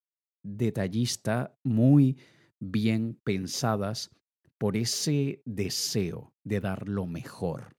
detallista, 0.42 1.58
muy 1.64 2.18
bien 2.60 3.20
pensadas 3.24 4.10
por 4.58 4.76
ese 4.76 5.42
deseo 5.44 6.32
de 6.44 6.60
dar 6.60 6.88
lo 6.88 7.06
mejor. 7.06 7.76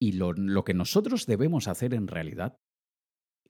Y 0.00 0.12
lo, 0.12 0.32
lo 0.32 0.64
que 0.64 0.74
nosotros 0.74 1.26
debemos 1.26 1.68
hacer 1.68 1.94
en 1.94 2.08
realidad 2.08 2.58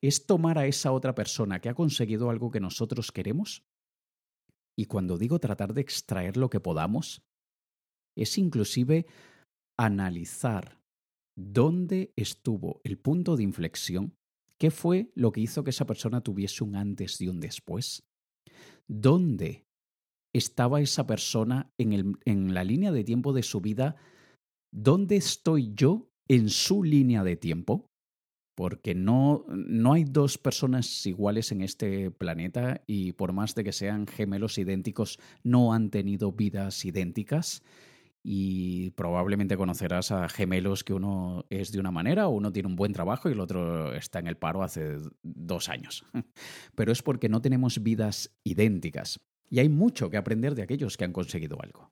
es 0.02 0.26
tomar 0.26 0.58
a 0.58 0.66
esa 0.66 0.92
otra 0.92 1.14
persona 1.14 1.60
que 1.60 1.68
ha 1.68 1.74
conseguido 1.74 2.28
algo 2.28 2.50
que 2.50 2.60
nosotros 2.60 3.12
queremos 3.12 3.64
y 4.76 4.86
cuando 4.86 5.18
digo 5.18 5.38
tratar 5.38 5.74
de 5.74 5.80
extraer 5.80 6.36
lo 6.36 6.50
que 6.50 6.60
podamos, 6.60 7.22
es 8.16 8.38
inclusive 8.38 9.06
analizar 9.78 10.80
dónde 11.36 12.12
estuvo 12.16 12.80
el 12.84 12.98
punto 12.98 13.36
de 13.36 13.42
inflexión, 13.42 14.16
qué 14.58 14.70
fue 14.70 15.12
lo 15.14 15.32
que 15.32 15.40
hizo 15.40 15.64
que 15.64 15.70
esa 15.70 15.86
persona 15.86 16.20
tuviese 16.20 16.64
un 16.64 16.76
antes 16.76 17.20
y 17.20 17.28
un 17.28 17.40
después, 17.40 18.04
dónde 18.88 19.66
estaba 20.34 20.80
esa 20.80 21.06
persona 21.06 21.70
en, 21.78 21.92
el, 21.92 22.14
en 22.24 22.54
la 22.54 22.64
línea 22.64 22.92
de 22.92 23.04
tiempo 23.04 23.32
de 23.32 23.42
su 23.42 23.60
vida, 23.60 23.96
dónde 24.72 25.16
estoy 25.16 25.72
yo 25.74 26.10
en 26.28 26.48
su 26.48 26.82
línea 26.82 27.22
de 27.24 27.36
tiempo, 27.36 27.91
porque 28.54 28.94
no, 28.94 29.44
no 29.48 29.94
hay 29.94 30.04
dos 30.04 30.38
personas 30.38 31.06
iguales 31.06 31.52
en 31.52 31.62
este 31.62 32.10
planeta 32.10 32.82
y 32.86 33.12
por 33.12 33.32
más 33.32 33.54
de 33.54 33.64
que 33.64 33.72
sean 33.72 34.06
gemelos 34.06 34.58
idénticos, 34.58 35.18
no 35.42 35.72
han 35.72 35.90
tenido 35.90 36.32
vidas 36.32 36.84
idénticas 36.84 37.62
y 38.24 38.90
probablemente 38.90 39.56
conocerás 39.56 40.12
a 40.12 40.28
gemelos 40.28 40.84
que 40.84 40.94
uno 40.94 41.44
es 41.50 41.72
de 41.72 41.80
una 41.80 41.90
manera 41.90 42.28
uno 42.28 42.52
tiene 42.52 42.68
un 42.68 42.76
buen 42.76 42.92
trabajo 42.92 43.28
y 43.28 43.32
el 43.32 43.40
otro 43.40 43.92
está 43.94 44.20
en 44.20 44.28
el 44.28 44.36
paro 44.36 44.62
hace 44.62 44.98
dos 45.22 45.68
años. 45.68 46.04
Pero 46.74 46.92
es 46.92 47.02
porque 47.02 47.28
no 47.28 47.40
tenemos 47.40 47.82
vidas 47.82 48.30
idénticas 48.44 49.20
y 49.50 49.58
hay 49.58 49.68
mucho 49.68 50.08
que 50.08 50.16
aprender 50.16 50.54
de 50.54 50.62
aquellos 50.62 50.96
que 50.96 51.04
han 51.04 51.12
conseguido 51.12 51.60
algo. 51.60 51.90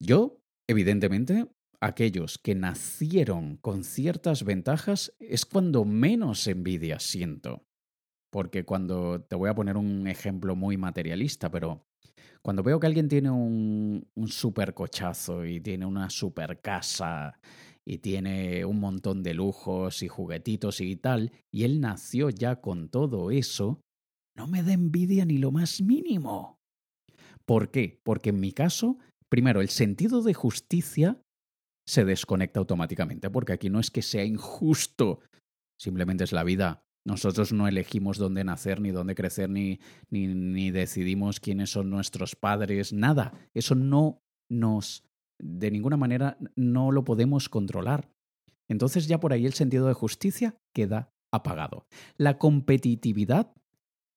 Yo, 0.00 0.40
evidentemente, 0.68 1.46
aquellos 1.80 2.38
que 2.38 2.54
nacieron 2.54 3.56
con 3.56 3.84
ciertas 3.84 4.44
ventajas 4.44 5.14
es 5.18 5.46
cuando 5.46 5.84
menos 5.84 6.46
envidia 6.46 6.98
siento. 6.98 7.64
Porque 8.30 8.64
cuando, 8.64 9.22
te 9.22 9.36
voy 9.36 9.48
a 9.48 9.54
poner 9.54 9.76
un 9.76 10.06
ejemplo 10.06 10.54
muy 10.54 10.76
materialista, 10.76 11.50
pero 11.50 11.86
cuando 12.42 12.62
veo 12.62 12.78
que 12.78 12.86
alguien 12.86 13.08
tiene 13.08 13.30
un, 13.30 14.06
un 14.14 14.28
super 14.28 14.74
cochazo 14.74 15.46
y 15.46 15.60
tiene 15.60 15.86
una 15.86 16.10
super 16.10 16.60
casa 16.60 17.40
y 17.86 17.98
tiene 17.98 18.66
un 18.66 18.80
montón 18.80 19.22
de 19.22 19.32
lujos 19.32 20.02
y 20.02 20.08
juguetitos 20.08 20.80
y 20.82 20.96
tal, 20.96 21.32
y 21.50 21.64
él 21.64 21.80
nació 21.80 22.28
ya 22.28 22.60
con 22.60 22.90
todo 22.90 23.30
eso, 23.30 23.80
no 24.36 24.46
me 24.46 24.62
da 24.62 24.74
envidia 24.74 25.24
ni 25.24 25.38
lo 25.38 25.52
más 25.52 25.80
mínimo. 25.80 26.60
¿Por 27.46 27.70
qué? 27.70 27.98
Porque 28.04 28.28
en 28.28 28.40
mi 28.40 28.52
caso, 28.52 28.98
primero, 29.30 29.62
el 29.62 29.70
sentido 29.70 30.22
de 30.22 30.34
justicia 30.34 31.22
se 31.88 32.04
desconecta 32.04 32.60
automáticamente, 32.60 33.30
porque 33.30 33.54
aquí 33.54 33.70
no 33.70 33.80
es 33.80 33.90
que 33.90 34.02
sea 34.02 34.22
injusto, 34.22 35.20
simplemente 35.80 36.24
es 36.24 36.32
la 36.32 36.44
vida. 36.44 36.82
Nosotros 37.06 37.54
no 37.54 37.66
elegimos 37.66 38.18
dónde 38.18 38.44
nacer, 38.44 38.78
ni 38.82 38.90
dónde 38.90 39.14
crecer, 39.14 39.48
ni, 39.48 39.80
ni, 40.10 40.70
decidimos 40.70 41.40
quiénes 41.40 41.70
son 41.70 41.88
nuestros 41.88 42.36
padres, 42.36 42.92
nada. 42.92 43.32
Eso 43.54 43.74
no 43.74 44.20
nos, 44.50 45.02
de 45.38 45.70
ninguna 45.70 45.96
manera, 45.96 46.36
no 46.56 46.92
lo 46.92 47.04
podemos 47.04 47.48
controlar. 47.48 48.10
Entonces 48.68 49.08
ya 49.08 49.18
por 49.18 49.32
ahí 49.32 49.46
el 49.46 49.54
sentido 49.54 49.86
de 49.86 49.94
justicia 49.94 50.58
queda 50.74 51.10
apagado. 51.32 51.86
La 52.18 52.36
competitividad 52.36 53.50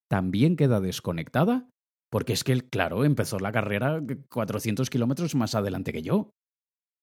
también 0.09 0.57
queda 0.57 0.81
desconectada, 0.81 1.69
porque 2.09 2.33
es 2.33 2.43
que 2.43 2.59
claro, 2.59 3.05
empezó 3.05 3.39
la 3.39 3.53
carrera 3.53 4.03
400 4.29 4.89
kilómetros 4.89 5.35
más 5.35 5.55
adelante 5.55 5.93
que 5.93 6.01
yo. 6.01 6.33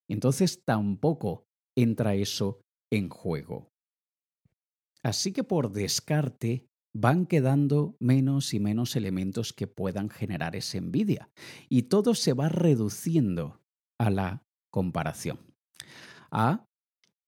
Entonces 0.09 0.63
tampoco 0.65 1.45
entra 1.77 2.15
eso 2.15 2.61
en 2.91 3.09
juego. 3.09 3.71
Así 5.03 5.33
que 5.33 5.45
por 5.45 5.73
descarte 5.73 6.67
van 6.95 7.27
quedando 7.27 7.97
menos 8.01 8.55
y 8.55 8.61
menos 8.61 8.97
elementos 8.97 9.53
que 9.53 9.67
puedan 9.67 10.11
generar 10.11 10.57
esa 10.57 10.79
envidia 10.79 11.31
y 11.69 11.83
todo 11.83 12.15
se 12.15 12.33
va 12.33 12.49
reduciendo 12.49 13.61
a 13.99 14.11
la 14.11 14.43
comparación. 14.71 15.39
A 16.31 16.67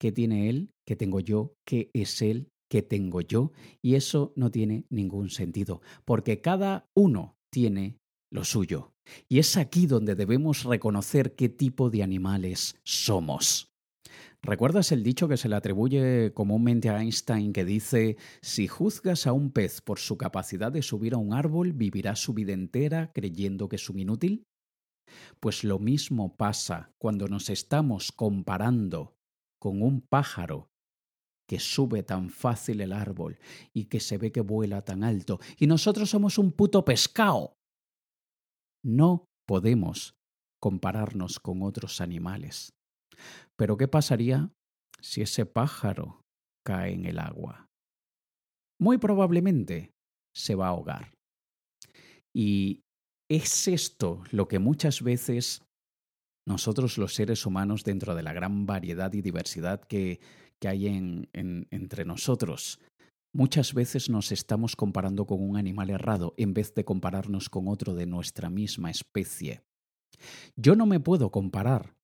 qué 0.01 0.13
tiene 0.13 0.49
él, 0.49 0.71
qué 0.87 0.97
tengo 0.97 1.21
yo, 1.21 1.55
qué 1.65 1.91
es 1.95 2.23
él, 2.23 2.49
qué 2.69 2.83
tengo 2.83 3.21
yo 3.21 3.53
y 3.83 3.95
eso 3.95 4.33
no 4.37 4.51
tiene 4.51 4.87
ningún 4.91 5.31
sentido 5.31 5.81
porque 6.05 6.41
cada 6.41 6.87
uno 6.97 7.37
tiene 7.51 7.99
lo 8.33 8.45
suyo. 8.45 8.90
Y 9.29 9.39
es 9.39 9.57
aquí 9.57 9.87
donde 9.87 10.15
debemos 10.15 10.65
reconocer 10.65 11.35
qué 11.35 11.49
tipo 11.49 11.91
de 11.91 12.03
animales 12.03 12.77
somos. 12.85 13.71
¿Recuerdas 14.43 14.91
el 14.91 15.03
dicho 15.03 15.29
que 15.29 15.37
se 15.37 15.49
le 15.51 15.57
atribuye 15.57 16.33
comúnmente 16.33 16.89
a 16.89 17.03
Einstein 17.03 17.53
que 17.53 17.67
dice, 17.67 18.17
si 18.41 18.69
juzgas 18.69 19.27
a 19.27 19.33
un 19.33 19.53
pez 19.53 19.83
por 19.83 19.99
su 19.99 20.17
capacidad 20.17 20.73
de 20.73 20.81
subir 20.81 21.13
a 21.13 21.19
un 21.19 21.35
árbol, 21.35 21.75
vivirá 21.75 22.17
su 22.17 22.33
vida 22.33 22.53
entera 22.53 23.13
creyendo 23.13 23.69
que 23.69 23.77
es 23.77 23.91
un 23.91 23.99
inútil? 23.99 24.47
Pues 25.41 25.63
lo 25.63 25.79
mismo 25.79 26.37
pasa 26.37 26.95
cuando 26.99 27.29
nos 27.29 27.51
estamos 27.51 28.13
comparando 28.13 29.15
con 29.59 29.83
un 29.83 30.01
pájaro 30.01 30.71
que 31.47 31.59
sube 31.59 32.03
tan 32.03 32.31
fácil 32.31 32.81
el 32.81 32.93
árbol 32.93 33.39
y 33.75 33.87
que 33.87 34.01
se 34.01 34.17
ve 34.17 34.33
que 34.33 34.41
vuela 34.41 34.83
tan 34.83 35.05
alto, 35.05 35.39
y 35.59 35.67
nosotros 35.67 36.09
somos 36.09 36.39
un 36.39 36.53
puto 36.53 36.85
pescado 36.85 37.60
no 38.85 39.27
podemos 39.47 40.15
compararnos 40.61 41.41
con 41.41 41.63
otros 41.63 42.01
animales. 42.01 42.73
Pero 43.57 43.77
¿qué 43.77 43.89
pasaría 43.89 44.53
si 45.01 45.23
ese 45.23 45.47
pájaro 45.47 46.23
cae 46.65 46.93
en 46.93 47.07
el 47.07 47.19
agua? 47.19 47.67
Muy 48.81 48.99
probablemente 48.99 49.93
se 50.35 50.55
va 50.55 50.67
a 50.67 50.71
ahogar. 50.71 51.13
Y 52.35 52.83
es 53.31 53.69
esto 53.69 54.23
lo 54.31 54.49
que 54.49 54.59
muchas 54.59 55.03
veces 55.03 55.63
nosotros 56.47 56.99
los 56.99 57.15
seres 57.15 57.47
humanos, 57.47 57.85
dentro 57.85 58.15
de 58.15 58.23
la 58.23 58.33
gran 58.33 58.67
variedad 58.67 59.13
y 59.13 59.23
diversidad 59.23 59.83
que, 59.83 60.21
hay 60.63 60.89
en, 60.89 61.29
entre 61.33 62.05
nosotros, 62.05 62.81
muchas 63.33 63.75
veces 63.75 64.11
nos 64.11 64.33
estamos 64.33 64.77
comparando 64.77 65.27
con 65.27 65.43
un 65.43 65.57
animal 65.57 65.91
errado 65.91 66.35
en 66.37 66.55
vez 66.55 66.75
de 66.75 66.85
compararnos 66.85 67.49
con 67.49 67.69
otro 67.69 67.95
de 67.95 68.07
nuestra 68.07 68.51
misma 68.51 68.91
especie. 68.91 69.63
Yo 70.57 70.77
no 70.77 70.87
me 70.87 71.01
puedo 71.01 71.31
comparar 71.31 71.97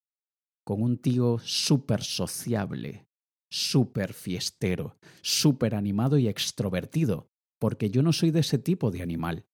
con 0.65 0.83
un 0.83 0.99
tío 0.99 1.39
súper 1.39 2.03
sociable, 2.03 3.07
súper 3.51 4.13
fiestero, 4.13 4.97
súper 5.23 5.75
animado 5.75 6.19
y 6.19 6.29
extrovertido, 6.29 7.29
porque 7.61 7.91
yo 7.91 8.03
no 8.03 8.13
soy 8.13 8.31
de 8.31 8.41
ese 8.41 8.59
tipo 8.59 8.91
de 8.91 9.03
animal. 9.03 9.47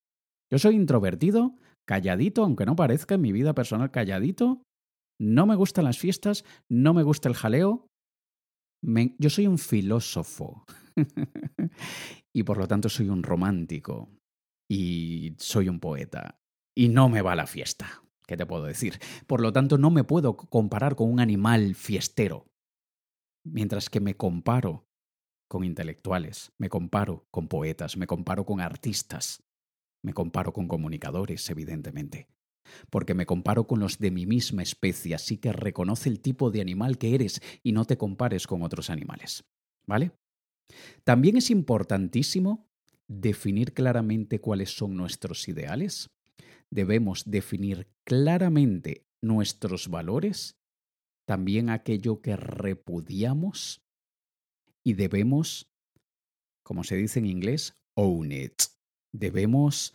Yo 0.51 0.59
soy 0.59 0.75
introvertido, 0.75 1.57
calladito, 1.87 2.45
aunque 2.45 2.67
no 2.67 2.77
parezca 2.77 3.15
en 3.15 3.23
mi 3.23 3.33
vida 3.33 3.55
personal 3.55 3.91
calladito. 3.91 4.63
No 5.19 5.47
me 5.47 5.55
gustan 5.55 5.85
las 5.85 5.99
fiestas, 5.99 6.45
no 6.69 6.95
me 6.95 7.03
gusta 7.03 7.29
el 7.29 7.35
jaleo. 7.35 7.87
yo 9.19 9.31
soy 9.31 9.47
un 9.47 9.59
filósofo. 9.59 10.65
y 12.33 12.43
por 12.43 12.59
lo 12.59 12.69
tanto 12.69 12.89
soy 12.89 13.09
un 13.09 13.23
romántico. 13.23 14.11
Y 14.69 15.35
soy 15.39 15.69
un 15.69 15.81
poeta. 15.81 16.41
Y 16.75 16.89
no 16.89 17.09
me 17.09 17.21
va 17.21 17.37
la 17.37 17.47
fiesta. 17.47 18.03
¿Qué 18.27 18.37
te 18.37 18.47
puedo 18.47 18.65
decir? 18.65 18.99
Por 19.27 19.41
lo 19.41 19.53
tanto, 19.53 19.77
no 19.77 19.91
me 19.91 20.05
puedo 20.05 20.37
comparar 20.37 20.97
con 20.97 21.11
un 21.11 21.21
animal 21.21 21.75
fiestero. 21.75 22.47
Mientras 23.45 23.91
que 23.91 24.01
me 24.01 24.17
comparo 24.17 24.87
con 25.49 25.65
intelectuales, 25.65 26.53
me 26.57 26.71
comparo 26.71 27.27
con 27.31 27.49
poetas, 27.49 27.99
me 27.99 28.07
comparo 28.07 28.47
con 28.47 28.61
artistas, 28.61 29.43
me 30.03 30.15
comparo 30.15 30.55
con 30.55 30.67
comunicadores, 30.67 31.51
evidentemente, 31.51 32.29
porque 32.89 33.13
me 33.13 33.27
comparo 33.27 33.67
con 33.67 33.81
los 33.81 33.99
de 33.99 34.11
mi 34.11 34.25
misma 34.25 34.63
especie, 34.63 35.15
así 35.15 35.37
que 35.37 35.53
reconoce 35.53 36.09
el 36.09 36.21
tipo 36.21 36.51
de 36.51 36.63
animal 36.63 36.97
que 36.97 37.15
eres 37.15 37.43
y 37.63 37.73
no 37.73 37.85
te 37.85 37.99
compares 37.99 38.47
con 38.47 38.63
otros 38.63 38.89
animales. 38.89 39.45
¿Vale? 39.85 40.13
También 41.05 41.37
es 41.37 41.51
importantísimo 41.51 42.69
definir 43.09 43.75
claramente 43.75 44.41
cuáles 44.41 44.71
son 44.71 44.97
nuestros 44.97 45.49
ideales. 45.49 46.11
Debemos 46.71 47.25
definir 47.31 47.89
claramente 48.05 49.07
nuestros 49.21 49.89
valores, 49.89 50.57
también 51.27 51.71
aquello 51.71 52.21
que 52.21 52.37
repudiamos 52.37 53.83
y 54.85 54.95
debemos, 54.95 55.71
como 56.65 56.85
se 56.85 56.97
dice 56.97 57.19
en 57.19 57.27
inglés, 57.27 57.77
own 57.95 58.33
it. 58.33 58.63
Debemos 59.13 59.95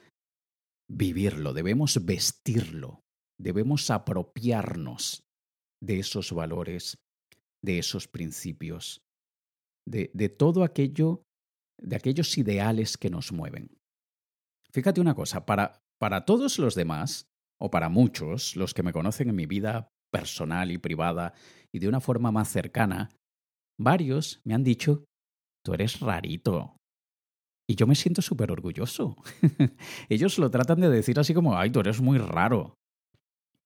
vivirlo, 0.87 1.53
debemos 1.53 2.05
vestirlo, 2.05 3.03
debemos 3.37 3.89
apropiarnos 3.89 5.25
de 5.81 5.99
esos 5.99 6.31
valores, 6.31 6.97
de 7.61 7.79
esos 7.79 8.07
principios, 8.07 9.01
de, 9.87 10.29
todo 10.29 10.63
aquello, 10.63 11.23
de 11.79 11.95
aquellos 11.95 12.37
ideales 12.37 12.97
que 12.97 13.09
nos 13.09 13.31
mueven. 13.31 13.77
Fíjate 14.71 15.01
una 15.01 15.15
cosa, 15.15 15.45
para, 15.45 15.79
para 15.99 16.25
todos 16.25 16.59
los 16.59 16.75
demás, 16.75 17.27
o 17.59 17.71
para 17.71 17.89
muchos, 17.89 18.55
los 18.55 18.73
que 18.73 18.83
me 18.83 18.93
conocen 18.93 19.29
en 19.29 19.35
mi 19.35 19.45
vida 19.45 19.89
personal 20.11 20.71
y 20.71 20.77
privada 20.77 21.33
y 21.73 21.79
de 21.79 21.87
una 21.87 21.99
forma 21.99 22.31
más 22.31 22.49
cercana, 22.49 23.09
varios 23.79 24.41
me 24.45 24.53
han 24.53 24.63
dicho, 24.63 25.05
tú 25.65 25.73
eres 25.73 25.99
rarito, 25.99 26.77
y 27.69 27.75
yo 27.75 27.85
me 27.85 27.95
siento 27.95 28.21
súper 28.21 28.51
orgulloso. 28.51 29.17
Ellos 30.09 30.37
lo 30.37 30.49
tratan 30.49 30.79
de 30.79 30.89
decir 30.89 31.19
así 31.19 31.33
como, 31.33 31.57
ay, 31.57 31.69
tú 31.69 31.81
eres 31.81 31.99
muy 31.99 32.17
raro. 32.17 32.75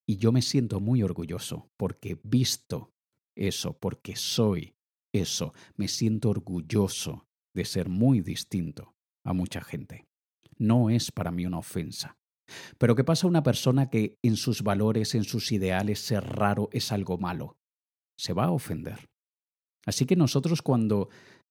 Y 0.07 0.17
yo 0.17 0.31
me 0.31 0.41
siento 0.41 0.79
muy 0.79 1.03
orgulloso 1.03 1.69
porque 1.77 2.11
he 2.11 2.19
visto 2.23 2.89
eso, 3.37 3.77
porque 3.79 4.15
soy 4.15 4.73
eso. 5.13 5.53
Me 5.75 5.87
siento 5.87 6.29
orgulloso 6.29 7.25
de 7.55 7.65
ser 7.65 7.89
muy 7.89 8.21
distinto 8.21 8.93
a 9.25 9.33
mucha 9.33 9.61
gente. 9.61 10.05
No 10.57 10.89
es 10.89 11.11
para 11.11 11.31
mí 11.31 11.45
una 11.45 11.59
ofensa. 11.59 12.17
Pero 12.77 12.95
¿qué 12.95 13.03
pasa 13.03 13.27
a 13.27 13.29
una 13.29 13.43
persona 13.43 13.89
que 13.89 14.17
en 14.23 14.35
sus 14.35 14.61
valores, 14.61 15.15
en 15.15 15.23
sus 15.23 15.51
ideales, 15.51 15.99
ser 15.99 16.23
raro 16.23 16.69
es 16.71 16.91
algo 16.91 17.17
malo? 17.17 17.55
Se 18.19 18.33
va 18.33 18.45
a 18.45 18.51
ofender. 18.51 19.09
Así 19.85 20.05
que 20.05 20.15
nosotros 20.15 20.61
cuando 20.61 21.09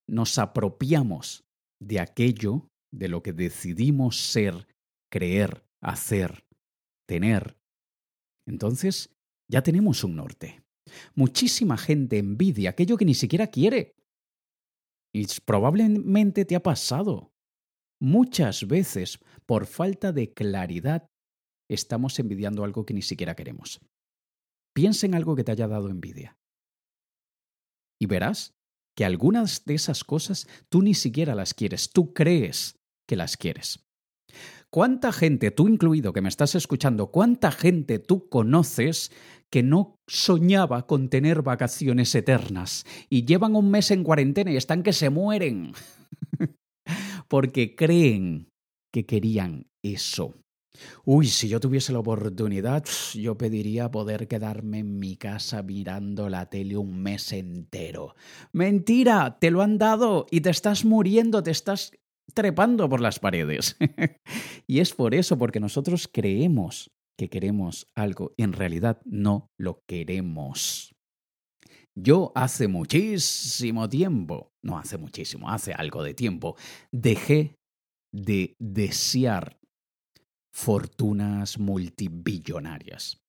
nos 0.09 0.39
apropiamos 0.39 1.43
de 1.81 2.01
aquello 2.01 2.69
de 2.93 3.09
lo 3.09 3.23
que 3.23 3.33
decidimos 3.33 4.21
ser, 4.21 4.69
creer, 5.11 5.65
hacer, 5.83 6.45
tener, 7.09 7.57
entonces 8.47 9.11
ya 9.49 9.63
tenemos 9.63 10.05
un 10.05 10.17
norte. 10.17 10.60
Muchísima 11.15 11.77
gente 11.77 12.19
envidia 12.19 12.71
aquello 12.71 12.97
que 12.97 13.05
ni 13.05 13.15
siquiera 13.15 13.49
quiere. 13.49 13.95
Y 15.13 15.27
probablemente 15.45 16.45
te 16.45 16.57
ha 16.57 16.63
pasado. 16.63 17.33
Muchas 18.01 18.67
veces, 18.67 19.19
por 19.47 19.67
falta 19.67 20.13
de 20.13 20.33
claridad, 20.33 21.07
estamos 21.69 22.19
envidiando 22.19 22.65
algo 22.65 22.87
que 22.87 22.95
ni 22.95 23.03
siquiera 23.03 23.35
queremos. 23.35 23.81
Piensa 24.75 25.07
en 25.07 25.15
algo 25.15 25.37
que 25.37 25.45
te 25.45 25.53
haya 25.53 25.69
dado 25.69 25.91
envidia. 25.91 26.39
Y 28.01 28.07
verás 28.07 28.55
que 28.97 29.05
algunas 29.05 29.65
de 29.65 29.75
esas 29.75 30.05
cosas 30.05 30.47
tú 30.69 30.83
ni 30.83 30.95
siquiera 30.95 31.35
las 31.35 31.55
quieres, 31.55 31.91
tú 31.91 32.15
crees 32.15 32.79
que 33.07 33.17
las 33.17 33.37
quieres. 33.37 33.90
¿Cuánta 34.73 35.11
gente, 35.11 35.51
tú 35.51 35.67
incluido 35.67 36.13
que 36.13 36.21
me 36.21 36.29
estás 36.29 36.55
escuchando, 36.55 37.09
cuánta 37.09 37.51
gente 37.51 37.99
tú 37.99 38.29
conoces 38.29 39.11
que 39.51 39.65
no 39.65 39.97
soñaba 40.07 40.87
con 40.87 41.09
tener 41.09 41.43
vacaciones 41.43 42.15
eternas 42.15 42.87
y 43.09 43.25
llevan 43.25 43.57
un 43.57 43.69
mes 43.69 43.91
en 43.91 44.05
cuarentena 44.05 44.53
y 44.53 44.57
están 44.57 44.85
que 44.85 44.93
se 44.93 45.11
mueren? 45.11 45.73
Porque 47.29 47.75
creen 47.75 48.49
que 48.93 49.07
querían 49.07 49.67
eso. 49.83 50.37
Uy, 51.05 51.27
si 51.27 51.49
yo 51.49 51.59
tuviese 51.59 51.93
la 51.93 51.99
oportunidad, 51.99 52.85
yo 53.15 53.37
pediría 53.37 53.91
poder 53.91 54.29
quedarme 54.29 54.79
en 54.79 55.01
mi 55.01 55.17
casa 55.17 55.65
mirando 55.65 56.29
la 56.29 56.49
tele 56.49 56.77
un 56.77 57.03
mes 57.03 57.33
entero. 57.33 58.15
Mentira, 58.53 59.39
te 59.41 59.51
lo 59.51 59.63
han 59.63 59.79
dado 59.79 60.27
y 60.31 60.41
te 60.43 60.51
estás 60.51 60.85
muriendo, 60.85 61.43
te 61.43 61.51
estás 61.51 61.93
trepando 62.35 62.89
por 62.89 63.01
las 63.01 63.19
paredes. 63.19 63.77
y 64.67 64.81
es 64.81 64.93
por 64.95 65.15
eso, 65.15 65.39
porque 65.39 65.61
nosotros 65.61 66.09
creemos 66.13 66.91
que 67.19 67.29
queremos 67.29 67.87
algo 67.95 68.33
y 68.37 68.45
en 68.45 68.53
realidad 68.53 69.01
no 69.05 69.51
lo 69.59 69.83
queremos. 69.87 70.95
Yo 71.95 72.33
hace 72.35 72.69
muchísimo 72.69 73.89
tiempo, 73.89 74.53
no 74.63 74.79
hace 74.79 74.97
muchísimo, 74.97 75.51
hace 75.51 75.73
algo 75.73 76.03
de 76.03 76.15
tiempo, 76.15 76.57
dejé 76.93 77.57
de 78.13 78.55
desear 78.59 79.59
fortunas 80.53 81.59
multibillonarias. 81.59 83.21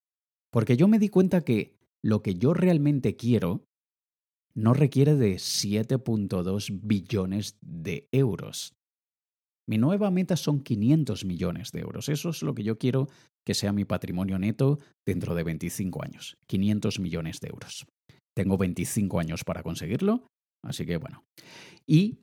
Porque 0.51 0.77
yo 0.77 0.87
me 0.87 0.99
di 0.99 1.09
cuenta 1.09 1.41
que 1.41 1.77
lo 2.03 2.21
que 2.21 2.35
yo 2.35 2.53
realmente 2.53 3.15
quiero 3.15 3.65
no 4.53 4.73
requiere 4.73 5.15
de 5.15 5.35
7.2 5.35 6.79
billones 6.81 7.57
de 7.61 8.07
euros. 8.11 8.73
Mi 9.71 9.77
nueva 9.77 10.11
meta 10.11 10.35
son 10.35 10.59
500 10.59 11.23
millones 11.23 11.71
de 11.71 11.79
euros. 11.79 12.09
Eso 12.09 12.31
es 12.31 12.43
lo 12.43 12.53
que 12.53 12.63
yo 12.63 12.77
quiero 12.77 13.07
que 13.45 13.53
sea 13.53 13.71
mi 13.71 13.85
patrimonio 13.85 14.37
neto 14.37 14.79
dentro 15.07 15.33
de 15.33 15.43
25 15.43 16.03
años. 16.03 16.35
500 16.47 16.99
millones 16.99 17.39
de 17.39 17.47
euros. 17.47 17.85
Tengo 18.35 18.57
25 18.57 19.21
años 19.21 19.45
para 19.45 19.63
conseguirlo, 19.63 20.27
así 20.61 20.85
que 20.85 20.97
bueno. 20.97 21.23
Y 21.87 22.19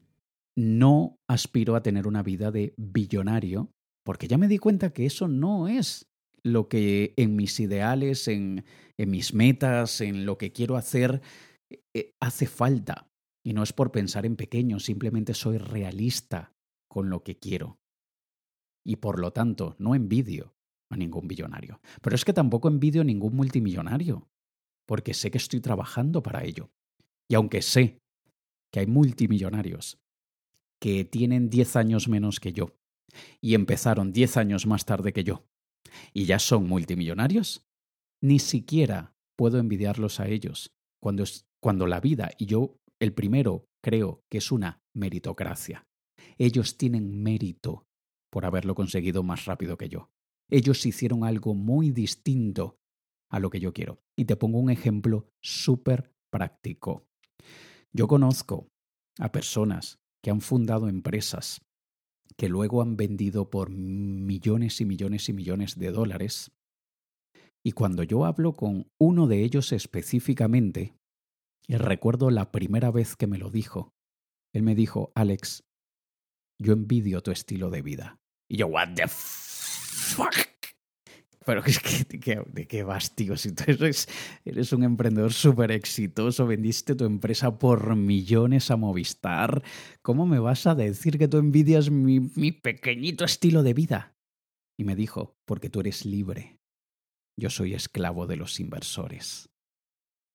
no 0.58 1.16
aspiro 1.26 1.74
a 1.74 1.82
tener 1.82 2.06
una 2.06 2.22
vida 2.22 2.50
de 2.50 2.74
billonario 2.76 3.70
porque 4.04 4.28
ya 4.28 4.36
me 4.36 4.48
di 4.48 4.58
cuenta 4.58 4.90
que 4.90 5.06
eso 5.06 5.26
no 5.26 5.68
es 5.68 6.06
lo 6.42 6.68
que 6.68 7.14
en 7.16 7.34
mis 7.34 7.60
ideales, 7.60 8.28
en, 8.28 8.66
mis 8.98 9.32
metas, 9.32 10.02
en 10.02 10.26
lo 10.26 10.36
que 10.36 10.52
quiero 10.52 10.76
hacer, 10.76 11.22
eh, 11.94 12.12
hace 12.20 12.46
falta. 12.46 13.08
Y 13.42 13.54
no 13.54 13.62
es 13.62 13.72
por 13.72 13.90
pensar 13.90 14.26
en 14.26 14.36
pequeño, 14.36 14.80
simplemente 14.80 15.32
soy 15.32 15.56
realista 15.56 16.52
con 16.88 17.10
lo 17.10 17.22
que 17.22 17.38
quiero. 17.38 17.78
Y 18.84 18.96
por 18.96 19.18
lo 19.20 19.32
tanto, 19.32 19.76
no 19.78 19.94
envidio 19.94 20.54
a 20.90 20.96
ningún 20.96 21.28
billonario. 21.28 21.80
Pero 22.00 22.16
es 22.16 22.24
que 22.24 22.32
tampoco 22.32 22.68
envidio 22.68 23.02
a 23.02 23.04
ningún 23.04 23.36
multimillonario, 23.36 24.28
porque 24.86 25.14
sé 25.14 25.30
que 25.30 25.38
estoy 25.38 25.60
trabajando 25.60 26.22
para 26.22 26.44
ello. 26.44 26.70
Y 27.28 27.34
aunque 27.34 27.62
sé 27.62 28.00
que 28.72 28.80
hay 28.80 28.86
multimillonarios 28.86 30.00
que 30.80 31.04
tienen 31.04 31.50
10 31.50 31.76
años 31.76 32.08
menos 32.08 32.40
que 32.40 32.52
yo, 32.52 32.78
y 33.40 33.54
empezaron 33.54 34.12
diez 34.12 34.36
años 34.36 34.66
más 34.66 34.84
tarde 34.84 35.12
que 35.12 35.24
yo 35.24 35.46
y 36.12 36.26
ya 36.26 36.38
son 36.38 36.68
multimillonarios, 36.68 37.66
ni 38.20 38.38
siquiera 38.38 39.14
puedo 39.36 39.58
envidiarlos 39.58 40.20
a 40.20 40.28
ellos 40.28 40.74
cuando 41.00 41.24
cuando 41.60 41.88
la 41.88 42.00
vida, 42.00 42.30
y 42.38 42.46
yo 42.46 42.78
el 43.00 43.12
primero 43.12 43.66
creo 43.82 44.22
que 44.30 44.38
es 44.38 44.52
una 44.52 44.80
meritocracia. 44.94 45.87
Ellos 46.38 46.76
tienen 46.76 47.22
mérito 47.22 47.86
por 48.30 48.44
haberlo 48.44 48.74
conseguido 48.74 49.22
más 49.22 49.44
rápido 49.44 49.76
que 49.76 49.88
yo. 49.88 50.10
Ellos 50.50 50.84
hicieron 50.86 51.24
algo 51.24 51.54
muy 51.54 51.90
distinto 51.90 52.78
a 53.30 53.40
lo 53.40 53.50
que 53.50 53.60
yo 53.60 53.72
quiero. 53.72 54.02
Y 54.16 54.24
te 54.24 54.36
pongo 54.36 54.58
un 54.58 54.70
ejemplo 54.70 55.30
súper 55.40 56.14
práctico. 56.30 57.06
Yo 57.92 58.08
conozco 58.08 58.68
a 59.18 59.32
personas 59.32 59.98
que 60.22 60.30
han 60.30 60.40
fundado 60.40 60.88
empresas 60.88 61.60
que 62.36 62.48
luego 62.48 62.82
han 62.82 62.96
vendido 62.96 63.50
por 63.50 63.70
millones 63.70 64.80
y 64.80 64.84
millones 64.84 65.28
y 65.28 65.32
millones 65.32 65.78
de 65.78 65.90
dólares. 65.90 66.52
Y 67.64 67.72
cuando 67.72 68.02
yo 68.02 68.24
hablo 68.24 68.52
con 68.52 68.90
uno 68.98 69.26
de 69.26 69.42
ellos 69.42 69.72
específicamente, 69.72 70.94
y 71.66 71.76
recuerdo 71.76 72.30
la 72.30 72.52
primera 72.52 72.90
vez 72.90 73.16
que 73.16 73.26
me 73.26 73.38
lo 73.38 73.50
dijo, 73.50 73.92
él 74.54 74.62
me 74.62 74.74
dijo, 74.74 75.12
Alex, 75.14 75.64
yo 76.58 76.72
envidio 76.72 77.22
tu 77.22 77.30
estilo 77.30 77.70
de 77.70 77.82
vida. 77.82 78.20
Y 78.48 78.56
yo, 78.58 78.66
what 78.66 78.94
the 78.94 79.06
fuck? 79.06 80.34
Pero 81.44 81.64
es 81.64 81.78
que, 81.78 82.04
¿de 82.46 82.66
qué, 82.66 82.82
vas? 82.82 83.14
Si 83.36 83.52
tú 83.52 83.64
eres, 83.66 84.06
eres 84.44 84.72
un 84.74 84.84
emprendedor 84.84 85.32
súper 85.32 85.70
exitoso, 85.70 86.46
vendiste 86.46 86.94
tu 86.94 87.06
empresa 87.06 87.58
por 87.58 87.96
millones 87.96 88.70
a 88.70 88.76
Movistar, 88.76 89.62
¿cómo 90.02 90.26
me 90.26 90.40
vas 90.40 90.66
a 90.66 90.74
decir 90.74 91.16
que 91.16 91.26
tú 91.26 91.38
envidias 91.38 91.90
mi, 91.90 92.20
mi 92.20 92.52
pequeñito 92.52 93.24
estilo 93.24 93.62
de 93.62 93.72
vida? 93.72 94.14
Y 94.78 94.84
me 94.84 94.94
dijo, 94.94 95.38
porque 95.46 95.70
tú 95.70 95.80
eres 95.80 96.04
libre. 96.04 96.58
Yo 97.38 97.48
soy 97.48 97.72
esclavo 97.72 98.26
de 98.26 98.36
los 98.36 98.60
inversores. 98.60 99.48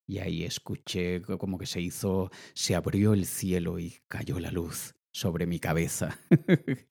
Y 0.08 0.18
ahí 0.18 0.44
escuché 0.44 1.22
como 1.22 1.60
que 1.60 1.68
se 1.68 1.80
hizo, 1.80 2.32
se 2.56 2.74
abrió 2.74 3.14
el 3.14 3.26
cielo 3.26 3.78
y 3.78 4.00
cayó 4.08 4.40
la 4.40 4.50
luz 4.50 4.96
sobre 5.14 5.46
mi 5.46 5.60
cabeza. 5.60 6.20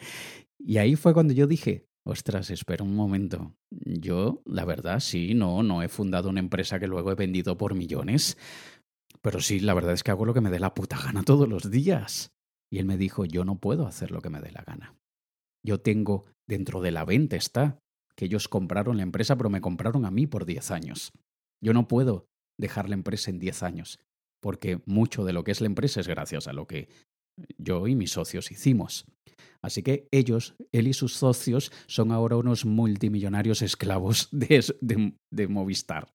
y 0.59 0.79
ahí 0.79 0.97
fue 0.97 1.13
cuando 1.13 1.35
yo 1.35 1.47
dije, 1.47 1.87
ostras, 2.05 2.51
espera 2.51 2.85
un 2.85 2.95
momento. 2.95 3.55
Yo, 3.71 4.43
la 4.47 4.65
verdad, 4.65 5.01
sí, 5.01 5.35
no, 5.35 5.63
no 5.63 5.83
he 5.83 5.89
fundado 5.89 6.29
una 6.29 6.41
empresa 6.41 6.79
que 6.79 6.87
luego 6.87 7.11
he 7.11 7.17
vendido 7.17 7.57
por 7.57 7.75
millones. 7.75 8.39
Pero 9.21 9.41
sí, 9.41 9.61
la 9.61 9.75
verdad 9.75 9.93
es 9.93 10.03
que 10.03 10.11
hago 10.11 10.25
lo 10.25 10.35
que 10.35 10.41
me 10.41 10.51
dé 10.51 10.59
la 10.59 10.75
puta 10.75 10.99
gana 10.99 11.23
todos 11.23 11.49
los 11.49 11.71
días. 11.71 12.33
Y 12.71 12.79
él 12.79 12.87
me 12.87 12.97
dijo, 12.97 13.25
yo 13.25 13.45
no 13.45 13.59
puedo 13.59 13.87
hacer 13.87 14.11
lo 14.11 14.21
que 14.21 14.31
me 14.31 14.41
dé 14.41 14.51
la 14.51 14.63
gana. 14.63 14.97
Yo 15.65 15.81
tengo, 15.81 16.25
dentro 16.49 16.81
de 16.81 16.91
la 16.91 17.05
venta 17.05 17.37
está, 17.37 17.79
que 18.17 18.25
ellos 18.25 18.49
compraron 18.49 18.97
la 18.97 19.03
empresa, 19.03 19.37
pero 19.37 19.51
me 19.51 19.61
compraron 19.61 20.05
a 20.05 20.11
mí 20.11 20.27
por 20.27 20.45
10 20.45 20.71
años. 20.71 21.13
Yo 21.63 21.73
no 21.73 21.87
puedo 21.87 22.27
dejar 22.59 22.89
la 22.89 22.95
empresa 22.95 23.31
en 23.31 23.39
10 23.39 23.63
años, 23.63 24.01
porque 24.41 24.83
mucho 24.87 25.25
de 25.25 25.33
lo 25.33 25.45
que 25.45 25.53
es 25.53 25.61
la 25.61 25.67
empresa 25.67 26.01
es 26.01 26.09
gracias 26.09 26.49
a 26.49 26.53
lo 26.53 26.67
que 26.67 26.89
yo 27.59 27.87
y 27.87 27.95
mis 27.95 28.13
socios 28.13 28.51
hicimos. 28.51 29.07
Así 29.63 29.83
que 29.83 30.09
ellos, 30.11 30.57
él 30.73 30.89
y 30.89 30.93
sus 30.93 31.15
socios, 31.15 31.71
son 31.87 32.11
ahora 32.11 32.37
unos 32.37 32.65
multimillonarios 32.65 33.63
esclavos 33.63 34.29
de, 34.33 35.49
Movistar. 35.49 36.13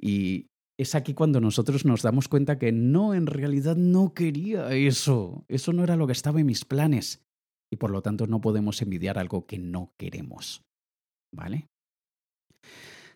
Y 0.00 0.48
es 0.78 0.94
aquí 0.94 1.12
cuando 1.14 1.40
nosotros 1.40 1.84
nos 1.84 2.02
damos 2.02 2.26
cuenta 2.28 2.58
que 2.58 2.72
no, 2.72 3.14
en 3.14 3.26
realidad 3.26 3.76
no 3.76 4.14
quería 4.14 4.72
eso. 4.74 5.44
Eso 5.48 5.72
no 5.72 5.84
era 5.84 5.96
lo 5.96 6.06
que 6.06 6.14
estaba 6.14 6.40
en 6.40 6.46
mis 6.46 6.64
planes. 6.64 7.22
Y 7.70 7.76
por 7.76 7.90
lo 7.90 8.02
tanto 8.02 8.26
no 8.26 8.40
podemos 8.40 8.80
envidiar 8.80 9.18
algo 9.18 9.46
que 9.46 9.58
no 9.58 9.92
queremos. 9.98 10.62
¿Vale? 11.32 11.68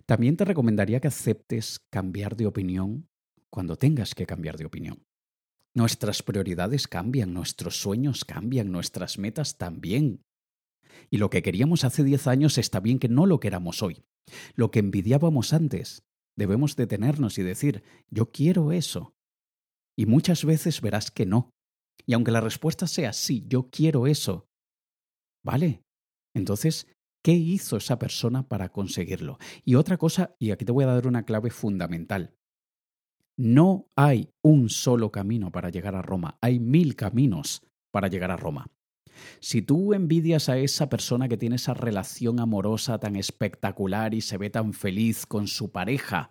También 0.05 0.37
te 0.37 0.45
recomendaría 0.45 1.01
que 1.01 1.09
aceptes 1.09 1.81
cambiar 1.91 2.37
de 2.37 2.47
opinión 2.47 3.09
cuando 3.51 3.77
tengas 3.77 4.15
que 4.15 4.27
cambiar 4.27 4.57
de 4.57 4.67
opinión. 4.67 5.08
Nuestras 5.75 6.23
prioridades 6.23 6.89
cambian, 6.89 7.33
nuestros 7.33 7.81
sueños 7.81 8.25
cambian, 8.25 8.73
nuestras 8.73 9.19
metas 9.19 9.59
también. 9.59 10.23
Y 11.11 11.19
lo 11.19 11.31
que 11.31 11.43
queríamos 11.43 11.85
hace 11.85 12.05
10 12.05 12.27
años 12.27 12.59
está 12.59 12.81
bien 12.81 12.99
que 12.99 13.09
no 13.09 13.27
lo 13.27 13.41
queramos 13.41 13.83
hoy. 13.83 14.05
Lo 14.55 14.71
que 14.71 14.81
envidiábamos 14.81 15.53
antes, 15.53 16.03
debemos 16.37 16.77
detenernos 16.77 17.39
y 17.39 17.43
decir, 17.43 17.83
yo 18.11 18.31
quiero 18.31 18.73
eso. 18.73 19.15
Y 19.97 20.07
muchas 20.07 20.45
veces 20.45 20.81
verás 20.81 21.11
que 21.11 21.27
no. 21.27 21.51
Y 22.07 22.15
aunque 22.15 22.31
la 22.31 22.41
respuesta 22.41 22.87
sea 22.87 23.13
sí, 23.13 23.45
yo 23.47 23.71
quiero 23.71 24.07
eso, 24.07 24.47
¿vale? 25.45 25.83
Entonces 26.35 26.87
¿Qué 27.25 27.33
hizo 27.33 27.77
esa 27.77 27.99
persona 27.99 28.49
para 28.49 28.71
conseguirlo? 28.71 29.39
Y 29.65 29.75
otra 29.75 29.97
cosa, 29.97 30.35
y 30.39 30.51
aquí 30.51 30.65
te 30.65 30.73
voy 30.73 30.85
a 30.85 30.89
dar 30.89 31.07
una 31.07 31.25
clave 31.25 31.51
fundamental. 31.51 32.35
No 33.39 33.87
hay 33.95 34.31
un 34.43 34.69
solo 34.69 35.13
camino 35.13 35.53
para 35.53 35.71
llegar 35.71 35.95
a 35.95 36.03
Roma, 36.03 36.37
hay 36.41 36.59
mil 36.59 36.97
caminos 36.97 37.63
para 37.93 38.09
llegar 38.09 38.33
a 38.33 38.37
Roma. 38.37 38.67
Si 39.39 39.63
tú 39.63 39.95
envidias 39.95 40.49
a 40.49 40.59
esa 40.59 40.89
persona 40.89 41.29
que 41.29 41.37
tiene 41.37 41.57
esa 41.57 41.73
relación 41.73 42.41
amorosa 42.41 42.99
tan 42.99 43.15
espectacular 43.15 44.13
y 44.13 44.23
se 44.23 44.39
ve 44.39 44.51
tan 44.51 44.73
feliz 44.73 45.25
con 45.25 45.47
su 45.47 45.71
pareja, 45.71 46.31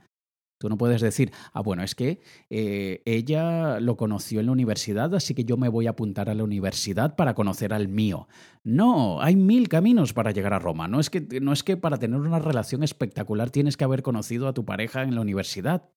Tú 0.60 0.70
no 0.70 0.78
puedes 0.78 1.02
decir, 1.02 1.32
ah, 1.54 1.62
bueno, 1.62 1.84
es 1.84 1.94
que 1.94 2.20
eh, 2.50 3.04
ella 3.06 3.80
lo 3.80 3.96
conoció 3.96 4.40
en 4.40 4.48
la 4.48 4.52
universidad, 4.52 5.14
así 5.14 5.36
que 5.36 5.44
yo 5.44 5.56
me 5.56 5.70
voy 5.70 5.86
a 5.86 5.92
apuntar 5.92 6.32
a 6.32 6.34
la 6.34 6.44
universidad 6.44 7.16
para 7.16 7.36
conocer 7.36 7.74
al 7.74 7.88
mío. 7.88 8.28
No, 8.64 9.22
hay 9.22 9.36
mil 9.36 9.70
caminos 9.70 10.14
para 10.14 10.32
llegar 10.32 10.54
a 10.54 10.60
Roma. 10.60 10.88
No 10.88 11.00
es 11.00 11.12
que, 11.12 11.22
no 11.42 11.54
es 11.54 11.64
que 11.64 11.78
para 11.78 12.00
tener 12.00 12.20
una 12.20 12.40
relación 12.40 12.82
espectacular 12.82 13.52
tienes 13.52 13.78
que 13.78 13.84
haber 13.84 14.02
conocido 14.02 14.48
a 14.48 14.54
tu 14.54 14.66
pareja 14.66 15.04
en 15.04 15.14
la 15.14 15.22
universidad. 15.22 15.92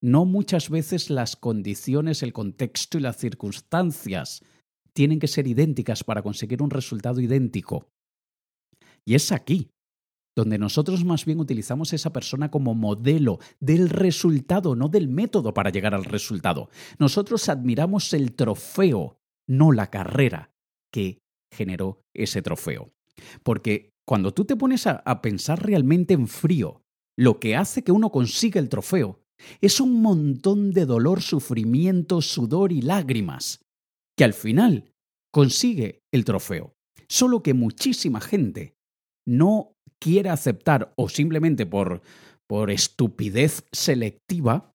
No 0.00 0.24
muchas 0.24 0.70
veces 0.70 1.10
las 1.10 1.36
condiciones, 1.36 2.22
el 2.22 2.32
contexto 2.32 2.98
y 2.98 3.00
las 3.00 3.16
circunstancias 3.16 4.44
tienen 4.92 5.18
que 5.18 5.28
ser 5.28 5.46
idénticas 5.46 6.04
para 6.04 6.22
conseguir 6.22 6.62
un 6.62 6.70
resultado 6.70 7.20
idéntico. 7.20 7.90
Y 9.04 9.14
es 9.14 9.32
aquí 9.32 9.70
donde 10.38 10.56
nosotros 10.56 11.04
más 11.04 11.24
bien 11.24 11.40
utilizamos 11.40 11.92
a 11.92 11.96
esa 11.96 12.12
persona 12.12 12.48
como 12.48 12.72
modelo 12.72 13.40
del 13.58 13.88
resultado, 13.88 14.76
no 14.76 14.88
del 14.88 15.08
método 15.08 15.52
para 15.52 15.70
llegar 15.70 15.94
al 15.94 16.04
resultado. 16.04 16.70
Nosotros 17.00 17.48
admiramos 17.48 18.12
el 18.12 18.36
trofeo, 18.36 19.18
no 19.48 19.72
la 19.72 19.90
carrera 19.90 20.52
que 20.92 21.18
generó 21.52 22.04
ese 22.14 22.40
trofeo. 22.40 22.92
Porque 23.42 23.90
cuando 24.06 24.32
tú 24.32 24.44
te 24.44 24.54
pones 24.54 24.86
a, 24.86 25.02
pensar 25.22 25.64
realmente 25.64 26.14
en 26.14 26.28
frío, 26.28 26.84
lo 27.16 27.40
que 27.40 27.56
hace 27.56 27.82
que 27.82 27.90
uno 27.90 28.12
consiga 28.12 28.60
el 28.60 28.68
trofeo 28.68 29.24
es 29.60 29.80
un 29.80 30.02
montón 30.02 30.72
de 30.72 30.86
dolor, 30.86 31.22
sufrimiento, 31.22 32.20
sudor 32.22 32.72
y 32.72 32.82
lágrimas, 32.82 33.60
que 34.16 34.24
al 34.24 34.34
final 34.34 34.92
consigue 35.32 36.00
el 36.12 36.24
trofeo. 36.24 36.74
Solo 37.08 37.42
que 37.42 37.54
muchísima 37.54 38.20
gente 38.20 38.74
no 39.26 39.72
quiere 40.00 40.30
aceptar 40.30 40.92
o 40.96 41.08
simplemente 41.08 41.66
por, 41.66 42.02
por 42.46 42.70
estupidez 42.70 43.64
selectiva, 43.72 44.72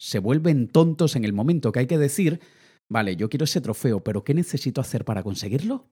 se 0.00 0.18
vuelven 0.18 0.68
tontos 0.68 1.16
en 1.16 1.24
el 1.24 1.32
momento 1.32 1.72
que 1.72 1.80
hay 1.80 1.86
que 1.86 1.98
decir, 1.98 2.40
vale, 2.90 3.16
yo 3.16 3.28
quiero 3.28 3.44
ese 3.44 3.60
trofeo, 3.60 4.02
pero 4.02 4.24
¿qué 4.24 4.34
necesito 4.34 4.80
hacer 4.80 5.04
para 5.04 5.22
conseguirlo? 5.22 5.88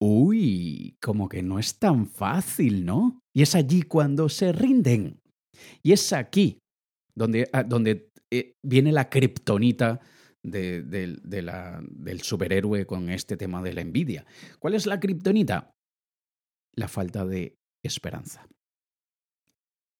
Uy, 0.00 0.96
como 1.02 1.28
que 1.28 1.42
no 1.42 1.58
es 1.58 1.78
tan 1.78 2.06
fácil, 2.06 2.84
¿no? 2.84 3.20
Y 3.34 3.42
es 3.42 3.54
allí 3.54 3.82
cuando 3.82 4.28
se 4.28 4.52
rinden. 4.52 5.20
Y 5.82 5.92
es 5.92 6.12
aquí 6.12 6.58
donde, 7.14 7.48
ah, 7.52 7.62
donde 7.62 8.10
eh, 8.30 8.54
viene 8.62 8.92
la 8.92 9.08
kriptonita 9.08 10.00
de, 10.42 10.82
del 10.82 12.20
superhéroe 12.20 12.86
con 12.86 13.08
este 13.10 13.36
tema 13.36 13.62
de 13.62 13.72
la 13.72 13.80
envidia. 13.80 14.26
¿Cuál 14.58 14.74
es 14.74 14.86
la 14.86 15.00
kriptonita? 15.00 15.74
La 16.74 16.88
falta 16.88 17.24
de 17.24 17.56
esperanza. 17.82 18.46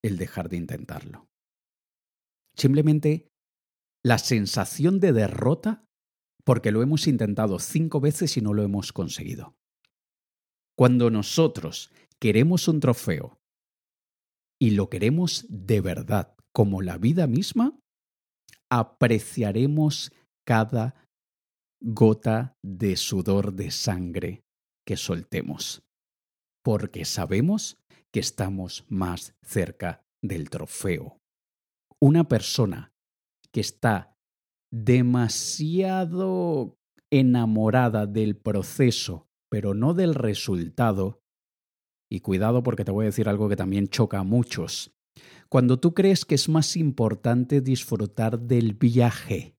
El 0.03 0.17
dejar 0.17 0.49
de 0.49 0.57
intentarlo. 0.57 1.27
Simplemente 2.55 3.27
la 4.03 4.17
sensación 4.17 4.99
de 4.99 5.13
derrota 5.13 5.85
porque 6.43 6.71
lo 6.71 6.83
hemos 6.83 7.07
intentado 7.07 7.57
cinco 7.57 7.99
veces 7.99 8.37
y 8.37 8.41
no 8.41 8.53
lo 8.53 8.61
hemos 8.63 8.93
conseguido. 8.93 9.57
Cuando 10.77 11.09
nosotros 11.09 11.91
queremos 12.19 12.67
un 12.67 12.79
trofeo 12.79 13.39
y 14.59 14.71
lo 14.71 14.89
queremos 14.89 15.45
de 15.49 15.81
verdad, 15.81 16.34
como 16.55 16.81
la 16.81 16.97
vida 16.97 17.27
misma, 17.27 17.77
apreciaremos 18.71 20.13
cada 20.47 20.95
gota 21.81 22.55
de 22.63 22.95
sudor 22.95 23.53
de 23.53 23.71
sangre 23.71 24.45
que 24.87 24.95
soltemos 24.95 25.85
porque 26.65 27.05
sabemos 27.05 27.77
que 28.11 28.19
estamos 28.19 28.85
más 28.89 29.35
cerca 29.43 30.03
del 30.23 30.49
trofeo. 30.49 31.19
Una 32.01 32.27
persona 32.27 32.91
que 33.53 33.61
está 33.61 34.17
demasiado 34.73 36.75
enamorada 37.11 38.07
del 38.07 38.35
proceso, 38.35 39.27
pero 39.51 39.75
no 39.75 39.93
del 39.93 40.15
resultado, 40.15 41.21
y 42.11 42.21
cuidado 42.21 42.63
porque 42.63 42.83
te 42.83 42.91
voy 42.91 43.05
a 43.05 43.09
decir 43.09 43.29
algo 43.29 43.47
que 43.47 43.55
también 43.55 43.87
choca 43.87 44.19
a 44.19 44.23
muchos, 44.23 44.91
Cuando 45.49 45.79
tú 45.79 45.93
crees 45.93 46.25
que 46.25 46.35
es 46.35 46.49
más 46.49 46.75
importante 46.75 47.61
disfrutar 47.61 48.39
del 48.39 48.73
viaje 48.73 49.55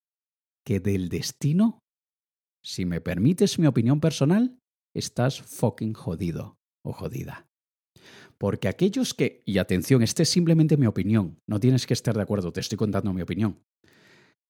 que 0.65 0.79
del 0.79 1.09
destino, 1.09 1.79
si 2.63 2.85
me 2.85 3.01
permites 3.01 3.59
mi 3.59 3.67
opinión 3.67 3.99
personal, 3.99 4.59
estás 4.93 5.41
fucking 5.41 5.93
jodido 5.93 6.59
o 6.83 6.91
jodida. 6.91 7.47
Porque 8.37 8.67
aquellos 8.67 9.13
que, 9.13 9.41
y 9.45 9.57
atención, 9.57 10.03
esta 10.03 10.23
es 10.23 10.29
simplemente 10.29 10.77
mi 10.77 10.85
opinión, 10.85 11.41
no 11.47 11.59
tienes 11.59 11.87
que 11.87 11.93
estar 11.93 12.15
de 12.15 12.21
acuerdo, 12.21 12.51
te 12.51 12.59
estoy 12.59 12.77
contando 12.77 13.13
mi 13.13 13.21
opinión. 13.21 13.63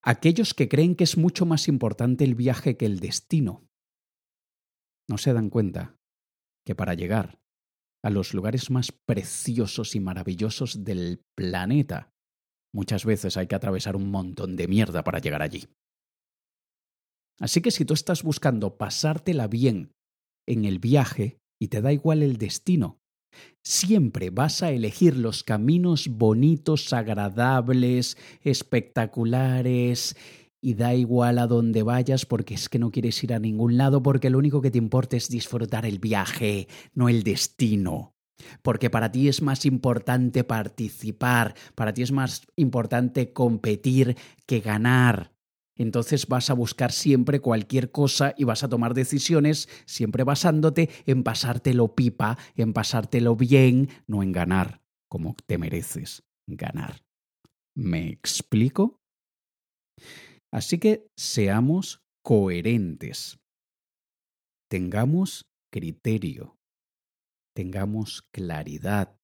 Aquellos 0.02 0.54
que 0.54 0.68
creen 0.68 0.94
que 0.94 1.04
es 1.04 1.16
mucho 1.16 1.46
más 1.46 1.68
importante 1.68 2.24
el 2.24 2.34
viaje 2.34 2.76
que 2.76 2.86
el 2.86 3.00
destino, 3.00 3.68
no 5.08 5.16
se 5.18 5.32
dan 5.32 5.48
cuenta 5.48 5.96
que 6.66 6.74
para 6.74 6.94
llegar 6.94 7.40
a 8.02 8.10
los 8.10 8.34
lugares 8.34 8.70
más 8.70 8.92
preciosos 8.92 9.94
y 9.94 10.00
maravillosos 10.00 10.84
del 10.84 11.22
planeta, 11.36 12.12
muchas 12.72 13.04
veces 13.04 13.36
hay 13.36 13.46
que 13.46 13.56
atravesar 13.56 13.96
un 13.96 14.10
montón 14.10 14.56
de 14.56 14.68
mierda 14.68 15.02
para 15.04 15.18
llegar 15.18 15.42
allí. 15.42 15.68
Así 17.40 17.60
que 17.60 17.70
si 17.70 17.84
tú 17.84 17.94
estás 17.94 18.22
buscando 18.22 18.76
pasártela 18.76 19.46
bien 19.46 19.92
en 20.46 20.64
el 20.64 20.78
viaje 20.78 21.38
y 21.60 21.68
te 21.68 21.80
da 21.80 21.92
igual 21.92 22.22
el 22.22 22.36
destino, 22.36 23.00
siempre 23.62 24.30
vas 24.30 24.62
a 24.62 24.70
elegir 24.70 25.16
los 25.16 25.44
caminos 25.44 26.08
bonitos, 26.08 26.92
agradables, 26.92 28.16
espectaculares 28.42 30.16
y 30.60 30.74
da 30.74 30.94
igual 30.94 31.38
a 31.38 31.46
dónde 31.46 31.82
vayas 31.82 32.26
porque 32.26 32.54
es 32.54 32.68
que 32.68 32.78
no 32.78 32.90
quieres 32.90 33.22
ir 33.22 33.32
a 33.32 33.38
ningún 33.38 33.76
lado 33.76 34.02
porque 34.02 34.30
lo 34.30 34.38
único 34.38 34.60
que 34.60 34.70
te 34.70 34.78
importa 34.78 35.16
es 35.16 35.28
disfrutar 35.28 35.86
el 35.86 35.98
viaje, 35.98 36.68
no 36.94 37.08
el 37.08 37.22
destino. 37.22 38.14
Porque 38.62 38.88
para 38.88 39.10
ti 39.10 39.28
es 39.28 39.42
más 39.42 39.66
importante 39.66 40.44
participar, 40.44 41.54
para 41.74 41.92
ti 41.92 42.02
es 42.02 42.12
más 42.12 42.42
importante 42.56 43.32
competir 43.32 44.16
que 44.46 44.60
ganar. 44.60 45.32
Entonces 45.76 46.26
vas 46.26 46.50
a 46.50 46.54
buscar 46.54 46.92
siempre 46.92 47.40
cualquier 47.40 47.90
cosa 47.92 48.34
y 48.36 48.44
vas 48.44 48.64
a 48.64 48.68
tomar 48.68 48.94
decisiones 48.94 49.68
siempre 49.86 50.24
basándote 50.24 50.90
en 51.06 51.22
pasártelo 51.22 51.94
pipa, 51.94 52.36
en 52.56 52.72
pasártelo 52.72 53.36
bien, 53.36 53.88
no 54.06 54.22
en 54.22 54.32
ganar, 54.32 54.82
como 55.08 55.36
te 55.46 55.56
mereces 55.56 56.24
ganar. 56.46 57.04
¿Me 57.76 58.08
explico? 58.08 59.00
Así 60.52 60.78
que 60.78 61.06
seamos 61.16 62.00
coherentes. 62.22 63.38
Tengamos 64.70 65.46
criterio. 65.70 66.56
Tengamos 67.54 68.22
claridad 68.32 69.16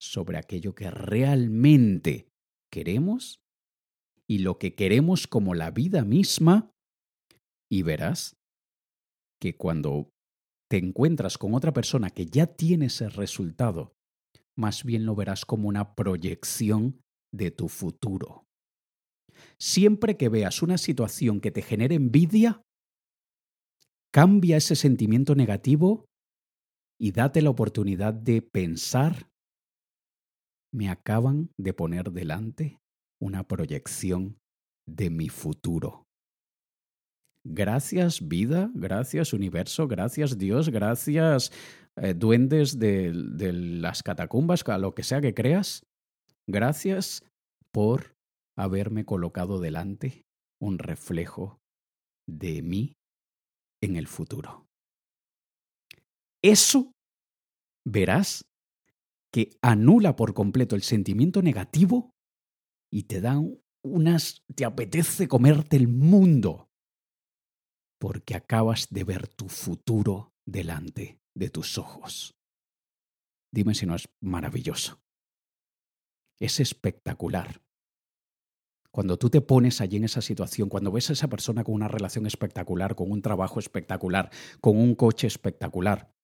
sobre 0.00 0.38
aquello 0.38 0.74
que 0.74 0.90
realmente 0.90 2.28
queremos 2.72 3.40
y 4.28 4.38
lo 4.38 4.58
que 4.58 4.74
queremos 4.74 5.26
como 5.26 5.54
la 5.54 5.70
vida 5.70 6.04
misma. 6.04 6.70
Y 7.70 7.82
verás 7.82 8.36
que 9.40 9.56
cuando 9.56 10.10
te 10.68 10.78
encuentras 10.78 11.38
con 11.38 11.54
otra 11.54 11.72
persona 11.72 12.10
que 12.10 12.26
ya 12.26 12.46
tiene 12.46 12.86
ese 12.86 13.08
resultado, 13.08 13.94
más 14.56 14.84
bien 14.84 15.04
lo 15.04 15.14
verás 15.14 15.44
como 15.44 15.68
una 15.68 15.94
proyección 15.94 17.00
de 17.32 17.50
tu 17.50 17.68
futuro. 17.68 18.45
Siempre 19.58 20.16
que 20.16 20.28
veas 20.28 20.62
una 20.62 20.78
situación 20.78 21.40
que 21.40 21.50
te 21.50 21.62
genere 21.62 21.94
envidia, 21.94 22.62
cambia 24.12 24.56
ese 24.56 24.76
sentimiento 24.76 25.34
negativo 25.34 26.06
y 26.98 27.12
date 27.12 27.42
la 27.42 27.50
oportunidad 27.50 28.14
de 28.14 28.42
pensar, 28.42 29.28
me 30.72 30.88
acaban 30.88 31.50
de 31.58 31.72
poner 31.72 32.10
delante 32.12 32.78
una 33.20 33.46
proyección 33.46 34.38
de 34.86 35.10
mi 35.10 35.28
futuro. 35.28 36.06
Gracias 37.44 38.26
vida, 38.26 38.70
gracias 38.74 39.32
universo, 39.32 39.86
gracias 39.86 40.36
Dios, 40.36 40.68
gracias 40.68 41.52
eh, 41.96 42.12
duendes 42.12 42.78
de, 42.78 43.12
de 43.12 43.52
las 43.52 44.02
catacumbas, 44.02 44.64
a 44.66 44.78
lo 44.78 44.94
que 44.94 45.02
sea 45.02 45.20
que 45.20 45.32
creas. 45.32 45.86
Gracias 46.48 47.24
por 47.70 48.15
haberme 48.56 49.04
colocado 49.04 49.60
delante 49.60 50.26
un 50.60 50.78
reflejo 50.78 51.60
de 52.26 52.62
mí 52.62 52.96
en 53.82 53.96
el 53.96 54.06
futuro. 54.06 54.66
Eso 56.42 56.92
verás 57.84 58.44
que 59.32 59.50
anula 59.62 60.16
por 60.16 60.34
completo 60.34 60.76
el 60.76 60.82
sentimiento 60.82 61.42
negativo 61.42 62.14
y 62.90 63.04
te 63.04 63.20
da 63.20 63.40
unas, 63.84 64.42
te 64.54 64.64
apetece 64.64 65.28
comerte 65.28 65.76
el 65.76 65.88
mundo 65.88 66.70
porque 67.98 68.34
acabas 68.34 68.88
de 68.90 69.04
ver 69.04 69.28
tu 69.28 69.48
futuro 69.48 70.32
delante 70.46 71.20
de 71.34 71.50
tus 71.50 71.78
ojos. 71.78 72.34
Dime 73.52 73.74
si 73.74 73.86
no 73.86 73.94
es 73.94 74.08
maravilloso. 74.20 75.00
Es 76.38 76.60
espectacular. 76.60 77.65
Cuando 78.96 79.18
tú 79.18 79.28
te 79.28 79.42
pones 79.42 79.82
allí 79.82 79.98
en 79.98 80.04
esa 80.04 80.22
situación, 80.22 80.70
cuando 80.70 80.90
ves 80.90 81.10
a 81.10 81.12
esa 81.12 81.28
persona 81.28 81.64
con 81.64 81.74
una 81.74 81.86
relación 81.86 82.24
espectacular, 82.24 82.96
con 82.96 83.12
un 83.12 83.20
trabajo 83.20 83.60
espectacular, 83.60 84.30
con 84.62 84.78
un 84.78 84.94
coche 84.94 85.26
espectacular, 85.26 86.14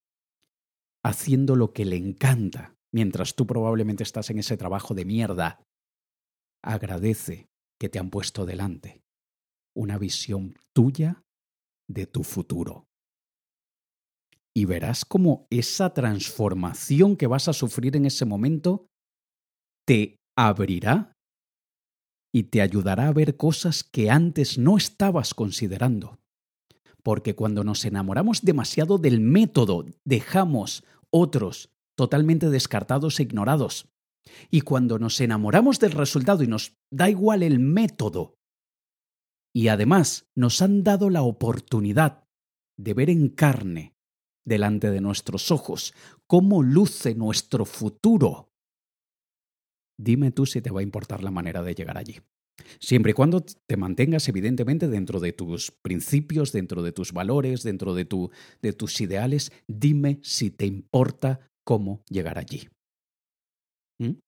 haciendo 1.04 1.54
lo 1.54 1.74
que 1.74 1.84
le 1.84 1.96
encanta, 1.96 2.74
mientras 2.90 3.34
tú 3.34 3.46
probablemente 3.46 4.02
estás 4.02 4.30
en 4.30 4.38
ese 4.38 4.56
trabajo 4.56 4.94
de 4.94 5.04
mierda, 5.04 5.62
agradece 6.64 7.50
que 7.78 7.90
te 7.90 7.98
han 7.98 8.08
puesto 8.08 8.46
delante 8.46 9.02
una 9.76 9.98
visión 9.98 10.54
tuya 10.72 11.22
de 11.90 12.06
tu 12.06 12.24
futuro. 12.24 12.86
Y 14.56 14.64
verás 14.64 15.04
cómo 15.04 15.46
esa 15.50 15.92
transformación 15.92 17.18
que 17.18 17.26
vas 17.26 17.48
a 17.48 17.52
sufrir 17.52 17.96
en 17.96 18.06
ese 18.06 18.24
momento 18.24 18.86
te 19.86 20.16
abrirá 20.38 21.12
y 22.32 22.44
te 22.44 22.62
ayudará 22.62 23.08
a 23.08 23.12
ver 23.12 23.36
cosas 23.36 23.84
que 23.84 24.10
antes 24.10 24.58
no 24.58 24.76
estabas 24.78 25.34
considerando. 25.34 26.18
Porque 27.02 27.34
cuando 27.34 27.62
nos 27.62 27.84
enamoramos 27.84 28.42
demasiado 28.42 28.96
del 28.96 29.20
método, 29.20 29.84
dejamos 30.04 30.84
otros 31.10 31.70
totalmente 31.94 32.48
descartados 32.48 33.20
e 33.20 33.24
ignorados. 33.24 33.88
Y 34.50 34.62
cuando 34.62 34.98
nos 34.98 35.20
enamoramos 35.20 35.78
del 35.78 35.92
resultado 35.92 36.42
y 36.42 36.46
nos 36.46 36.78
da 36.90 37.10
igual 37.10 37.42
el 37.42 37.58
método, 37.58 38.38
y 39.52 39.68
además 39.68 40.30
nos 40.34 40.62
han 40.62 40.82
dado 40.82 41.10
la 41.10 41.22
oportunidad 41.22 42.24
de 42.78 42.94
ver 42.94 43.10
en 43.10 43.28
carne, 43.28 43.94
delante 44.44 44.90
de 44.90 45.00
nuestros 45.00 45.50
ojos, 45.50 45.92
cómo 46.26 46.62
luce 46.62 47.14
nuestro 47.14 47.64
futuro, 47.64 48.51
dime 50.02 50.30
tú 50.30 50.46
si 50.46 50.60
te 50.60 50.70
va 50.70 50.80
a 50.80 50.84
importar 50.84 51.22
la 51.22 51.30
manera 51.30 51.62
de 51.62 51.74
llegar 51.74 51.98
allí. 51.98 52.20
Siempre 52.78 53.10
y 53.10 53.14
cuando 53.14 53.40
te 53.40 53.76
mantengas 53.76 54.28
evidentemente 54.28 54.88
dentro 54.88 55.20
de 55.20 55.32
tus 55.32 55.70
principios, 55.70 56.52
dentro 56.52 56.82
de 56.82 56.92
tus 56.92 57.12
valores, 57.12 57.62
dentro 57.62 57.94
de, 57.94 58.04
tu, 58.04 58.30
de 58.60 58.72
tus 58.72 59.00
ideales, 59.00 59.52
dime 59.66 60.18
si 60.22 60.50
te 60.50 60.66
importa 60.66 61.40
cómo 61.64 62.02
llegar 62.08 62.38
allí. 62.38 62.68
¿Mm? 63.98 64.18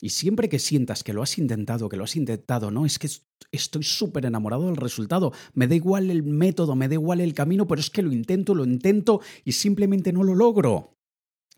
Y 0.00 0.10
siempre 0.10 0.48
que 0.48 0.58
sientas 0.58 1.02
que 1.02 1.12
lo 1.12 1.22
has 1.22 1.38
intentado, 1.38 1.88
que 1.88 1.96
lo 1.96 2.04
has 2.04 2.16
intentado, 2.16 2.70
no, 2.70 2.84
es 2.84 2.98
que 2.98 3.08
estoy 3.52 3.82
súper 3.82 4.26
enamorado 4.26 4.66
del 4.66 4.76
resultado, 4.76 5.32
me 5.54 5.66
da 5.66 5.74
igual 5.74 6.10
el 6.10 6.22
método, 6.22 6.76
me 6.76 6.88
da 6.88 6.94
igual 6.94 7.20
el 7.20 7.32
camino, 7.32 7.66
pero 7.66 7.80
es 7.80 7.90
que 7.90 8.02
lo 8.02 8.12
intento, 8.12 8.54
lo 8.54 8.64
intento 8.64 9.20
y 9.44 9.52
simplemente 9.52 10.12
no 10.12 10.22
lo 10.22 10.34
logro. 10.34 10.98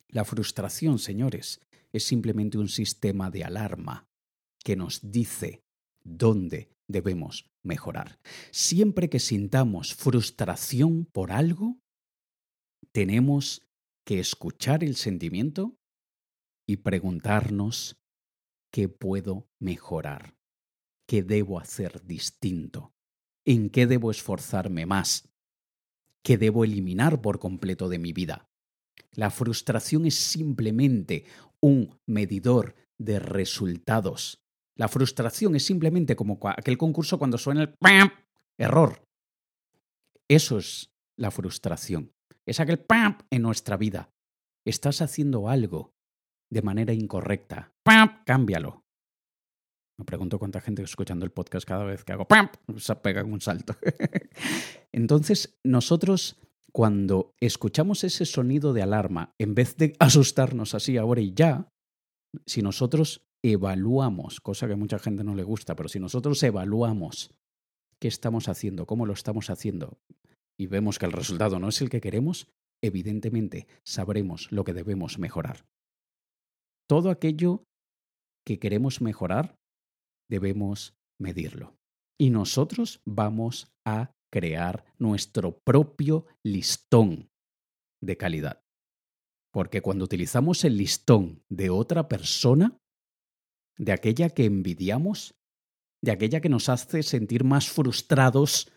La 0.08 0.24
frustración, 0.24 0.98
señores, 0.98 1.60
es 1.96 2.04
simplemente 2.04 2.58
un 2.58 2.68
sistema 2.68 3.30
de 3.30 3.44
alarma 3.44 4.08
que 4.62 4.76
nos 4.76 5.10
dice 5.10 5.64
dónde 6.02 6.70
debemos 6.88 7.50
mejorar. 7.62 8.18
Siempre 8.50 9.08
que 9.08 9.20
sintamos 9.20 9.94
frustración 9.94 11.04
por 11.06 11.32
algo, 11.32 11.78
tenemos 12.92 13.68
que 14.04 14.20
escuchar 14.20 14.84
el 14.84 14.96
sentimiento 14.96 15.76
y 16.66 16.78
preguntarnos 16.78 18.00
qué 18.70 18.88
puedo 18.88 19.48
mejorar, 19.58 20.36
qué 21.06 21.22
debo 21.22 21.58
hacer 21.58 22.04
distinto, 22.04 22.94
en 23.44 23.70
qué 23.70 23.86
debo 23.86 24.10
esforzarme 24.10 24.86
más, 24.86 25.28
qué 26.22 26.38
debo 26.38 26.64
eliminar 26.64 27.20
por 27.20 27.38
completo 27.38 27.88
de 27.88 27.98
mi 27.98 28.12
vida. 28.12 28.48
La 29.12 29.30
frustración 29.30 30.06
es 30.06 30.16
simplemente 30.16 31.24
un 31.62 31.98
medidor 32.06 32.74
de 32.98 33.18
resultados. 33.18 34.42
La 34.76 34.88
frustración 34.88 35.56
es 35.56 35.64
simplemente 35.64 36.16
como 36.16 36.38
aquel 36.44 36.76
concurso 36.76 37.18
cuando 37.18 37.38
suena 37.38 37.62
el 37.62 37.74
error. 38.58 39.02
Eso 40.28 40.58
es 40.58 40.92
la 41.16 41.30
frustración. 41.30 42.12
Es 42.46 42.60
aquel 42.60 42.78
¡pam! 42.78 43.18
en 43.30 43.42
nuestra 43.42 43.76
vida. 43.76 44.10
Estás 44.64 45.00
haciendo 45.00 45.48
algo 45.48 45.94
de 46.50 46.62
manera 46.62 46.92
incorrecta. 46.92 47.72
Cámbialo. 48.24 48.84
Me 49.98 50.04
pregunto 50.04 50.38
cuánta 50.38 50.60
gente 50.60 50.82
escuchando 50.82 51.24
el 51.24 51.32
podcast 51.32 51.66
cada 51.66 51.84
vez 51.84 52.04
que 52.04 52.12
hago 52.12 52.28
¡pam! 52.28 52.48
se 52.76 52.96
pega 52.96 53.24
un 53.24 53.40
salto. 53.40 53.76
Entonces, 54.92 55.58
nosotros 55.64 56.38
cuando 56.76 57.32
escuchamos 57.40 58.04
ese 58.04 58.26
sonido 58.26 58.74
de 58.74 58.82
alarma, 58.82 59.34
en 59.38 59.54
vez 59.54 59.78
de 59.78 59.96
asustarnos 59.98 60.74
así 60.74 60.98
ahora 60.98 61.22
y 61.22 61.32
ya, 61.32 61.70
si 62.44 62.60
nosotros 62.60 63.26
evaluamos, 63.42 64.42
cosa 64.42 64.66
que 64.66 64.74
a 64.74 64.76
mucha 64.76 64.98
gente 64.98 65.24
no 65.24 65.34
le 65.34 65.42
gusta, 65.42 65.74
pero 65.74 65.88
si 65.88 65.98
nosotros 65.98 66.42
evaluamos 66.42 67.34
qué 67.98 68.08
estamos 68.08 68.50
haciendo, 68.50 68.84
cómo 68.84 69.06
lo 69.06 69.14
estamos 69.14 69.48
haciendo, 69.48 69.96
y 70.60 70.66
vemos 70.66 70.98
que 70.98 71.06
el 71.06 71.12
resultado 71.12 71.58
no 71.58 71.70
es 71.70 71.80
el 71.80 71.88
que 71.88 72.02
queremos, 72.02 72.46
evidentemente 72.84 73.68
sabremos 73.82 74.52
lo 74.52 74.64
que 74.64 74.74
debemos 74.74 75.18
mejorar. 75.18 75.64
Todo 76.86 77.08
aquello 77.08 77.64
que 78.44 78.58
queremos 78.58 79.00
mejorar, 79.00 79.56
debemos 80.28 80.94
medirlo. 81.18 81.74
Y 82.20 82.28
nosotros 82.28 83.00
vamos 83.06 83.72
a 83.86 84.12
crear 84.36 84.84
nuestro 84.98 85.60
propio 85.60 86.26
listón 86.42 87.30
de 88.02 88.18
calidad. 88.18 88.60
Porque 89.50 89.80
cuando 89.80 90.04
utilizamos 90.04 90.62
el 90.64 90.76
listón 90.76 91.42
de 91.48 91.70
otra 91.70 92.06
persona, 92.06 92.76
de 93.78 93.92
aquella 93.92 94.28
que 94.28 94.44
envidiamos, 94.44 95.36
de 96.02 96.12
aquella 96.12 96.42
que 96.42 96.50
nos 96.50 96.68
hace 96.68 97.02
sentir 97.02 97.44
más 97.44 97.70
frustrados 97.70 98.70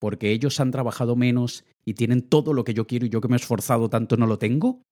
porque 0.00 0.32
ellos 0.32 0.58
han 0.58 0.72
trabajado 0.72 1.14
menos 1.14 1.64
y 1.84 1.94
tienen 1.94 2.28
todo 2.28 2.52
lo 2.52 2.64
que 2.64 2.74
yo 2.74 2.88
quiero 2.88 3.06
y 3.06 3.08
yo 3.08 3.20
que 3.20 3.28
me 3.28 3.36
he 3.36 3.36
esforzado 3.36 3.88
tanto 3.88 4.16
no 4.16 4.26
lo 4.26 4.40
tengo, 4.40 4.82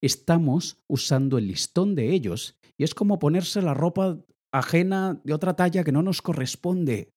estamos 0.00 0.82
usando 0.88 1.38
el 1.38 1.46
listón 1.46 1.94
de 1.94 2.10
ellos 2.10 2.58
y 2.76 2.82
es 2.82 2.96
como 2.96 3.20
ponerse 3.20 3.62
la 3.62 3.74
ropa 3.74 4.18
ajena 4.52 5.20
de 5.22 5.34
otra 5.34 5.54
talla 5.54 5.84
que 5.84 5.92
no 5.92 6.02
nos 6.02 6.20
corresponde. 6.20 7.12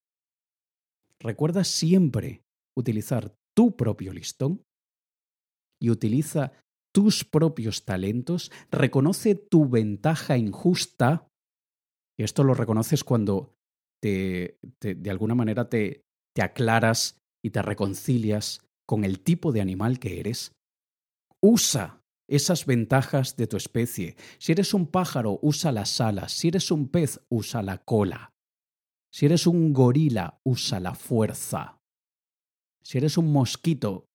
Recuerda 1.25 1.63
siempre 1.63 2.43
utilizar 2.77 3.35
tu 3.55 3.75
propio 3.75 4.13
listón 4.13 4.63
y 5.81 5.89
utiliza 5.89 6.51
tus 6.93 7.25
propios 7.25 7.83
talentos, 7.83 8.51
reconoce 8.69 9.33
tu 9.33 9.67
ventaja 9.67 10.37
injusta, 10.37 11.27
y 12.15 12.23
esto 12.23 12.43
lo 12.43 12.53
reconoces 12.53 13.03
cuando 13.03 13.55
te, 14.03 14.59
de 14.79 15.09
alguna 15.09 15.33
manera 15.33 15.67
te, 15.67 16.03
te 16.35 16.43
aclaras 16.43 17.17
y 17.43 17.49
te 17.49 17.63
reconcilias 17.63 18.61
con 18.87 19.03
el 19.03 19.19
tipo 19.21 19.51
de 19.51 19.61
animal 19.61 19.97
que 19.97 20.19
eres. 20.19 20.51
Usa 21.41 22.03
esas 22.29 22.67
ventajas 22.67 23.35
de 23.35 23.47
tu 23.47 23.57
especie. 23.57 24.15
Si 24.37 24.51
eres 24.51 24.75
un 24.75 24.85
pájaro, 24.85 25.39
usa 25.41 25.71
las 25.71 25.99
alas. 25.99 26.33
Si 26.33 26.49
eres 26.49 26.69
un 26.69 26.87
pez, 26.87 27.19
usa 27.29 27.63
la 27.63 27.79
cola. 27.79 28.34
Si 29.15 29.25
eres 29.25 29.47
un 29.47 29.71
gorila, 29.71 30.41
usa 30.43 30.81
la 30.81 30.93
fuerza. 30.93 31.79
Si 32.83 32.97
eres 32.97 33.17
un 33.17 33.31
mosquito, 33.31 34.09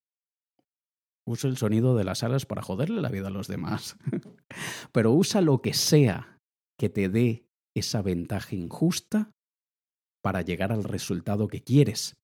usa 1.26 1.48
el 1.48 1.56
sonido 1.56 1.96
de 1.96 2.04
las 2.04 2.22
alas 2.22 2.44
para 2.44 2.60
joderle 2.60 3.00
la 3.00 3.08
vida 3.08 3.28
a 3.28 3.30
los 3.30 3.48
demás. 3.48 3.96
Pero 4.92 5.12
usa 5.12 5.40
lo 5.40 5.62
que 5.62 5.72
sea 5.72 6.38
que 6.78 6.90
te 6.90 7.08
dé 7.08 7.46
esa 7.74 8.02
ventaja 8.02 8.54
injusta 8.54 9.30
para 10.22 10.42
llegar 10.42 10.70
al 10.70 10.84
resultado 10.84 11.48
que 11.48 11.62
quieres. 11.62 12.18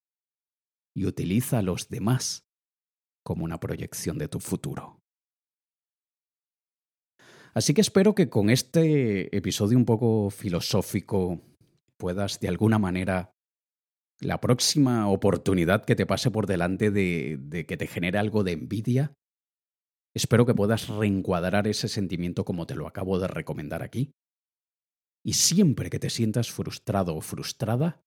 Y 0.94 1.06
utiliza 1.06 1.60
a 1.60 1.62
los 1.62 1.88
demás 1.88 2.44
como 3.24 3.46
una 3.46 3.58
proyección 3.58 4.18
de 4.18 4.28
tu 4.28 4.38
futuro. 4.38 5.00
Así 7.54 7.72
que 7.72 7.80
espero 7.80 8.14
que 8.14 8.28
con 8.28 8.50
este 8.50 9.34
episodio 9.34 9.78
un 9.78 9.86
poco 9.86 10.28
filosófico 10.28 11.40
puedas 11.98 12.40
de 12.40 12.48
alguna 12.48 12.78
manera 12.78 13.32
la 14.20 14.40
próxima 14.40 15.08
oportunidad 15.08 15.84
que 15.84 15.96
te 15.96 16.06
pase 16.06 16.30
por 16.30 16.46
delante 16.46 16.90
de, 16.90 17.38
de, 17.38 17.66
que 17.66 17.76
te 17.76 17.86
genere 17.86 18.18
algo 18.18 18.44
de 18.44 18.52
envidia, 18.52 19.14
espero 20.14 20.46
que 20.46 20.54
puedas 20.54 20.88
reencuadrar 20.88 21.66
ese 21.68 21.88
sentimiento 21.88 22.44
como 22.44 22.66
te 22.66 22.74
lo 22.74 22.86
acabo 22.86 23.18
de 23.18 23.28
recomendar 23.28 23.82
aquí. 23.82 24.14
Y 25.22 25.34
siempre 25.34 25.90
que 25.90 25.98
te 25.98 26.08
sientas 26.08 26.50
frustrado 26.50 27.14
o 27.16 27.20
frustrada, 27.20 28.00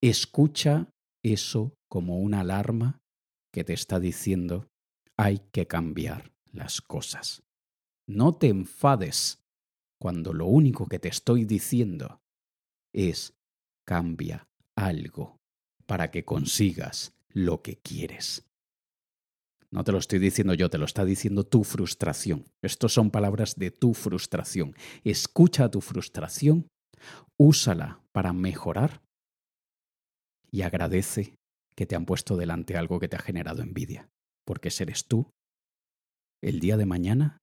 escucha 0.00 0.88
eso 1.22 1.74
como 1.88 2.18
una 2.18 2.40
alarma 2.40 3.00
que 3.52 3.62
te 3.62 3.72
está 3.72 4.00
diciendo 4.00 4.68
hay 5.16 5.38
que 5.52 5.66
cambiar 5.66 6.32
las 6.52 6.80
cosas. 6.80 7.44
No 8.06 8.36
te 8.36 8.48
enfades 8.48 9.44
cuando 10.00 10.32
lo 10.32 10.46
único 10.46 10.86
que 10.86 10.98
te 10.98 11.08
estoy 11.08 11.44
diciendo 11.44 12.20
es 12.94 13.34
cambia 13.84 14.48
algo 14.74 15.36
para 15.86 16.10
que 16.10 16.24
consigas 16.24 17.12
lo 17.28 17.60
que 17.60 17.76
quieres. 17.76 18.46
No 19.70 19.82
te 19.82 19.92
lo 19.92 19.98
estoy 19.98 20.20
diciendo 20.20 20.54
yo, 20.54 20.70
te 20.70 20.78
lo 20.78 20.84
está 20.84 21.04
diciendo 21.04 21.44
tu 21.44 21.64
frustración. 21.64 22.44
Estas 22.62 22.92
son 22.92 23.10
palabras 23.10 23.56
de 23.56 23.72
tu 23.72 23.92
frustración. 23.92 24.74
Escucha 25.02 25.68
tu 25.68 25.80
frustración, 25.80 26.68
úsala 27.36 28.00
para 28.12 28.32
mejorar 28.32 29.02
y 30.50 30.62
agradece 30.62 31.34
que 31.74 31.86
te 31.86 31.96
han 31.96 32.06
puesto 32.06 32.36
delante 32.36 32.76
algo 32.76 33.00
que 33.00 33.08
te 33.08 33.16
ha 33.16 33.20
generado 33.20 33.62
envidia, 33.62 34.08
porque 34.46 34.70
eres 34.78 35.06
tú 35.06 35.28
el 36.40 36.60
día 36.60 36.76
de 36.76 36.86
mañana 36.86 37.38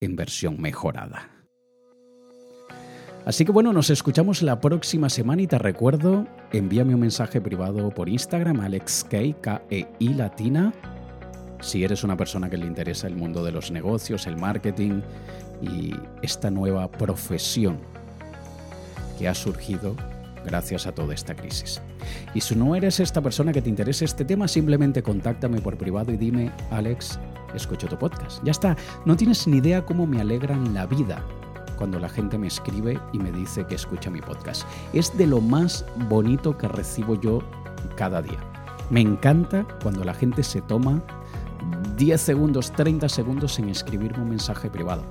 en 0.00 0.14
versión 0.14 0.60
mejorada. 0.60 1.37
Así 3.28 3.44
que 3.44 3.52
bueno, 3.52 3.74
nos 3.74 3.90
escuchamos 3.90 4.40
la 4.40 4.58
próxima 4.58 5.10
semana 5.10 5.42
y 5.42 5.46
te 5.46 5.58
recuerdo, 5.58 6.26
envíame 6.50 6.94
un 6.94 7.00
mensaje 7.00 7.42
privado 7.42 7.90
por 7.90 8.08
Instagram, 8.08 8.60
AlexKey, 8.60 9.34
K-E-I 9.34 10.14
latina, 10.14 10.72
si 11.60 11.84
eres 11.84 12.04
una 12.04 12.16
persona 12.16 12.48
que 12.48 12.56
le 12.56 12.64
interesa 12.64 13.06
el 13.06 13.16
mundo 13.16 13.44
de 13.44 13.52
los 13.52 13.70
negocios, 13.70 14.26
el 14.26 14.38
marketing 14.38 15.02
y 15.60 15.92
esta 16.22 16.50
nueva 16.50 16.90
profesión 16.90 17.80
que 19.18 19.28
ha 19.28 19.34
surgido 19.34 19.94
gracias 20.46 20.86
a 20.86 20.92
toda 20.92 21.12
esta 21.12 21.36
crisis. 21.36 21.82
Y 22.32 22.40
si 22.40 22.56
no 22.56 22.74
eres 22.76 22.98
esta 22.98 23.20
persona 23.20 23.52
que 23.52 23.60
te 23.60 23.68
interesa 23.68 24.06
este 24.06 24.24
tema, 24.24 24.48
simplemente 24.48 25.02
contáctame 25.02 25.60
por 25.60 25.76
privado 25.76 26.10
y 26.12 26.16
dime, 26.16 26.50
Alex, 26.70 27.18
escucho 27.54 27.88
tu 27.88 27.98
podcast. 27.98 28.42
Ya 28.42 28.52
está, 28.52 28.74
no 29.04 29.18
tienes 29.18 29.46
ni 29.46 29.58
idea 29.58 29.84
cómo 29.84 30.06
me 30.06 30.18
alegran 30.18 30.72
la 30.72 30.86
vida 30.86 31.22
cuando 31.78 31.98
la 31.98 32.08
gente 32.08 32.36
me 32.36 32.48
escribe 32.48 33.00
y 33.12 33.18
me 33.18 33.32
dice 33.32 33.64
que 33.66 33.76
escucha 33.76 34.10
mi 34.10 34.20
podcast. 34.20 34.64
Es 34.92 35.16
de 35.16 35.26
lo 35.26 35.40
más 35.40 35.86
bonito 36.08 36.58
que 36.58 36.68
recibo 36.68 37.14
yo 37.14 37.40
cada 37.96 38.20
día. 38.20 38.38
Me 38.90 39.00
encanta 39.00 39.66
cuando 39.82 40.04
la 40.04 40.12
gente 40.12 40.42
se 40.42 40.60
toma 40.60 41.02
10 41.96 42.20
segundos, 42.20 42.72
30 42.72 43.08
segundos 43.08 43.58
en 43.58 43.68
escribirme 43.68 44.22
un 44.22 44.30
mensaje 44.30 44.68
privado. 44.68 45.04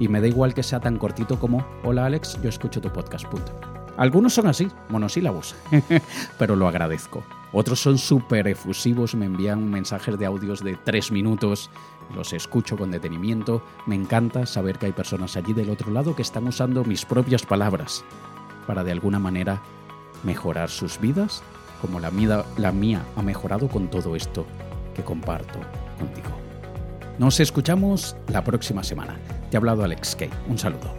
Y 0.00 0.08
me 0.08 0.20
da 0.20 0.26
igual 0.26 0.54
que 0.54 0.62
sea 0.62 0.80
tan 0.80 0.96
cortito 0.96 1.38
como, 1.38 1.66
hola 1.84 2.06
Alex, 2.06 2.40
yo 2.42 2.48
escucho 2.48 2.80
tu 2.80 2.92
podcast, 2.92 3.26
punto. 3.26 3.52
Algunos 3.96 4.34
son 4.34 4.46
así, 4.46 4.68
monosílabos, 4.88 5.56
pero 6.38 6.54
lo 6.54 6.68
agradezco. 6.68 7.24
Otros 7.52 7.80
son 7.80 7.98
súper 7.98 8.46
efusivos, 8.46 9.16
me 9.16 9.26
envían 9.26 9.68
mensajes 9.68 10.16
de 10.18 10.26
audios 10.26 10.62
de 10.62 10.76
tres 10.84 11.10
minutos, 11.10 11.68
los 12.14 12.32
escucho 12.32 12.76
con 12.76 12.90
detenimiento. 12.90 13.62
Me 13.86 13.94
encanta 13.94 14.46
saber 14.46 14.78
que 14.78 14.86
hay 14.86 14.92
personas 14.92 15.36
allí 15.36 15.52
del 15.52 15.70
otro 15.70 15.90
lado 15.90 16.14
que 16.16 16.22
están 16.22 16.46
usando 16.46 16.84
mis 16.84 17.04
propias 17.04 17.44
palabras 17.44 18.04
para 18.66 18.84
de 18.84 18.92
alguna 18.92 19.18
manera 19.18 19.62
mejorar 20.24 20.68
sus 20.68 21.00
vidas, 21.00 21.42
como 21.80 22.00
la 22.00 22.10
mía, 22.10 22.44
la 22.56 22.72
mía 22.72 23.02
ha 23.16 23.22
mejorado 23.22 23.68
con 23.68 23.88
todo 23.88 24.16
esto 24.16 24.46
que 24.94 25.02
comparto 25.02 25.60
contigo. 25.98 26.30
Nos 27.18 27.40
escuchamos 27.40 28.16
la 28.28 28.44
próxima 28.44 28.82
semana. 28.82 29.18
Te 29.50 29.56
ha 29.56 29.58
hablado 29.58 29.84
Alex 29.84 30.16
Kay. 30.16 30.30
Un 30.48 30.58
saludo. 30.58 30.97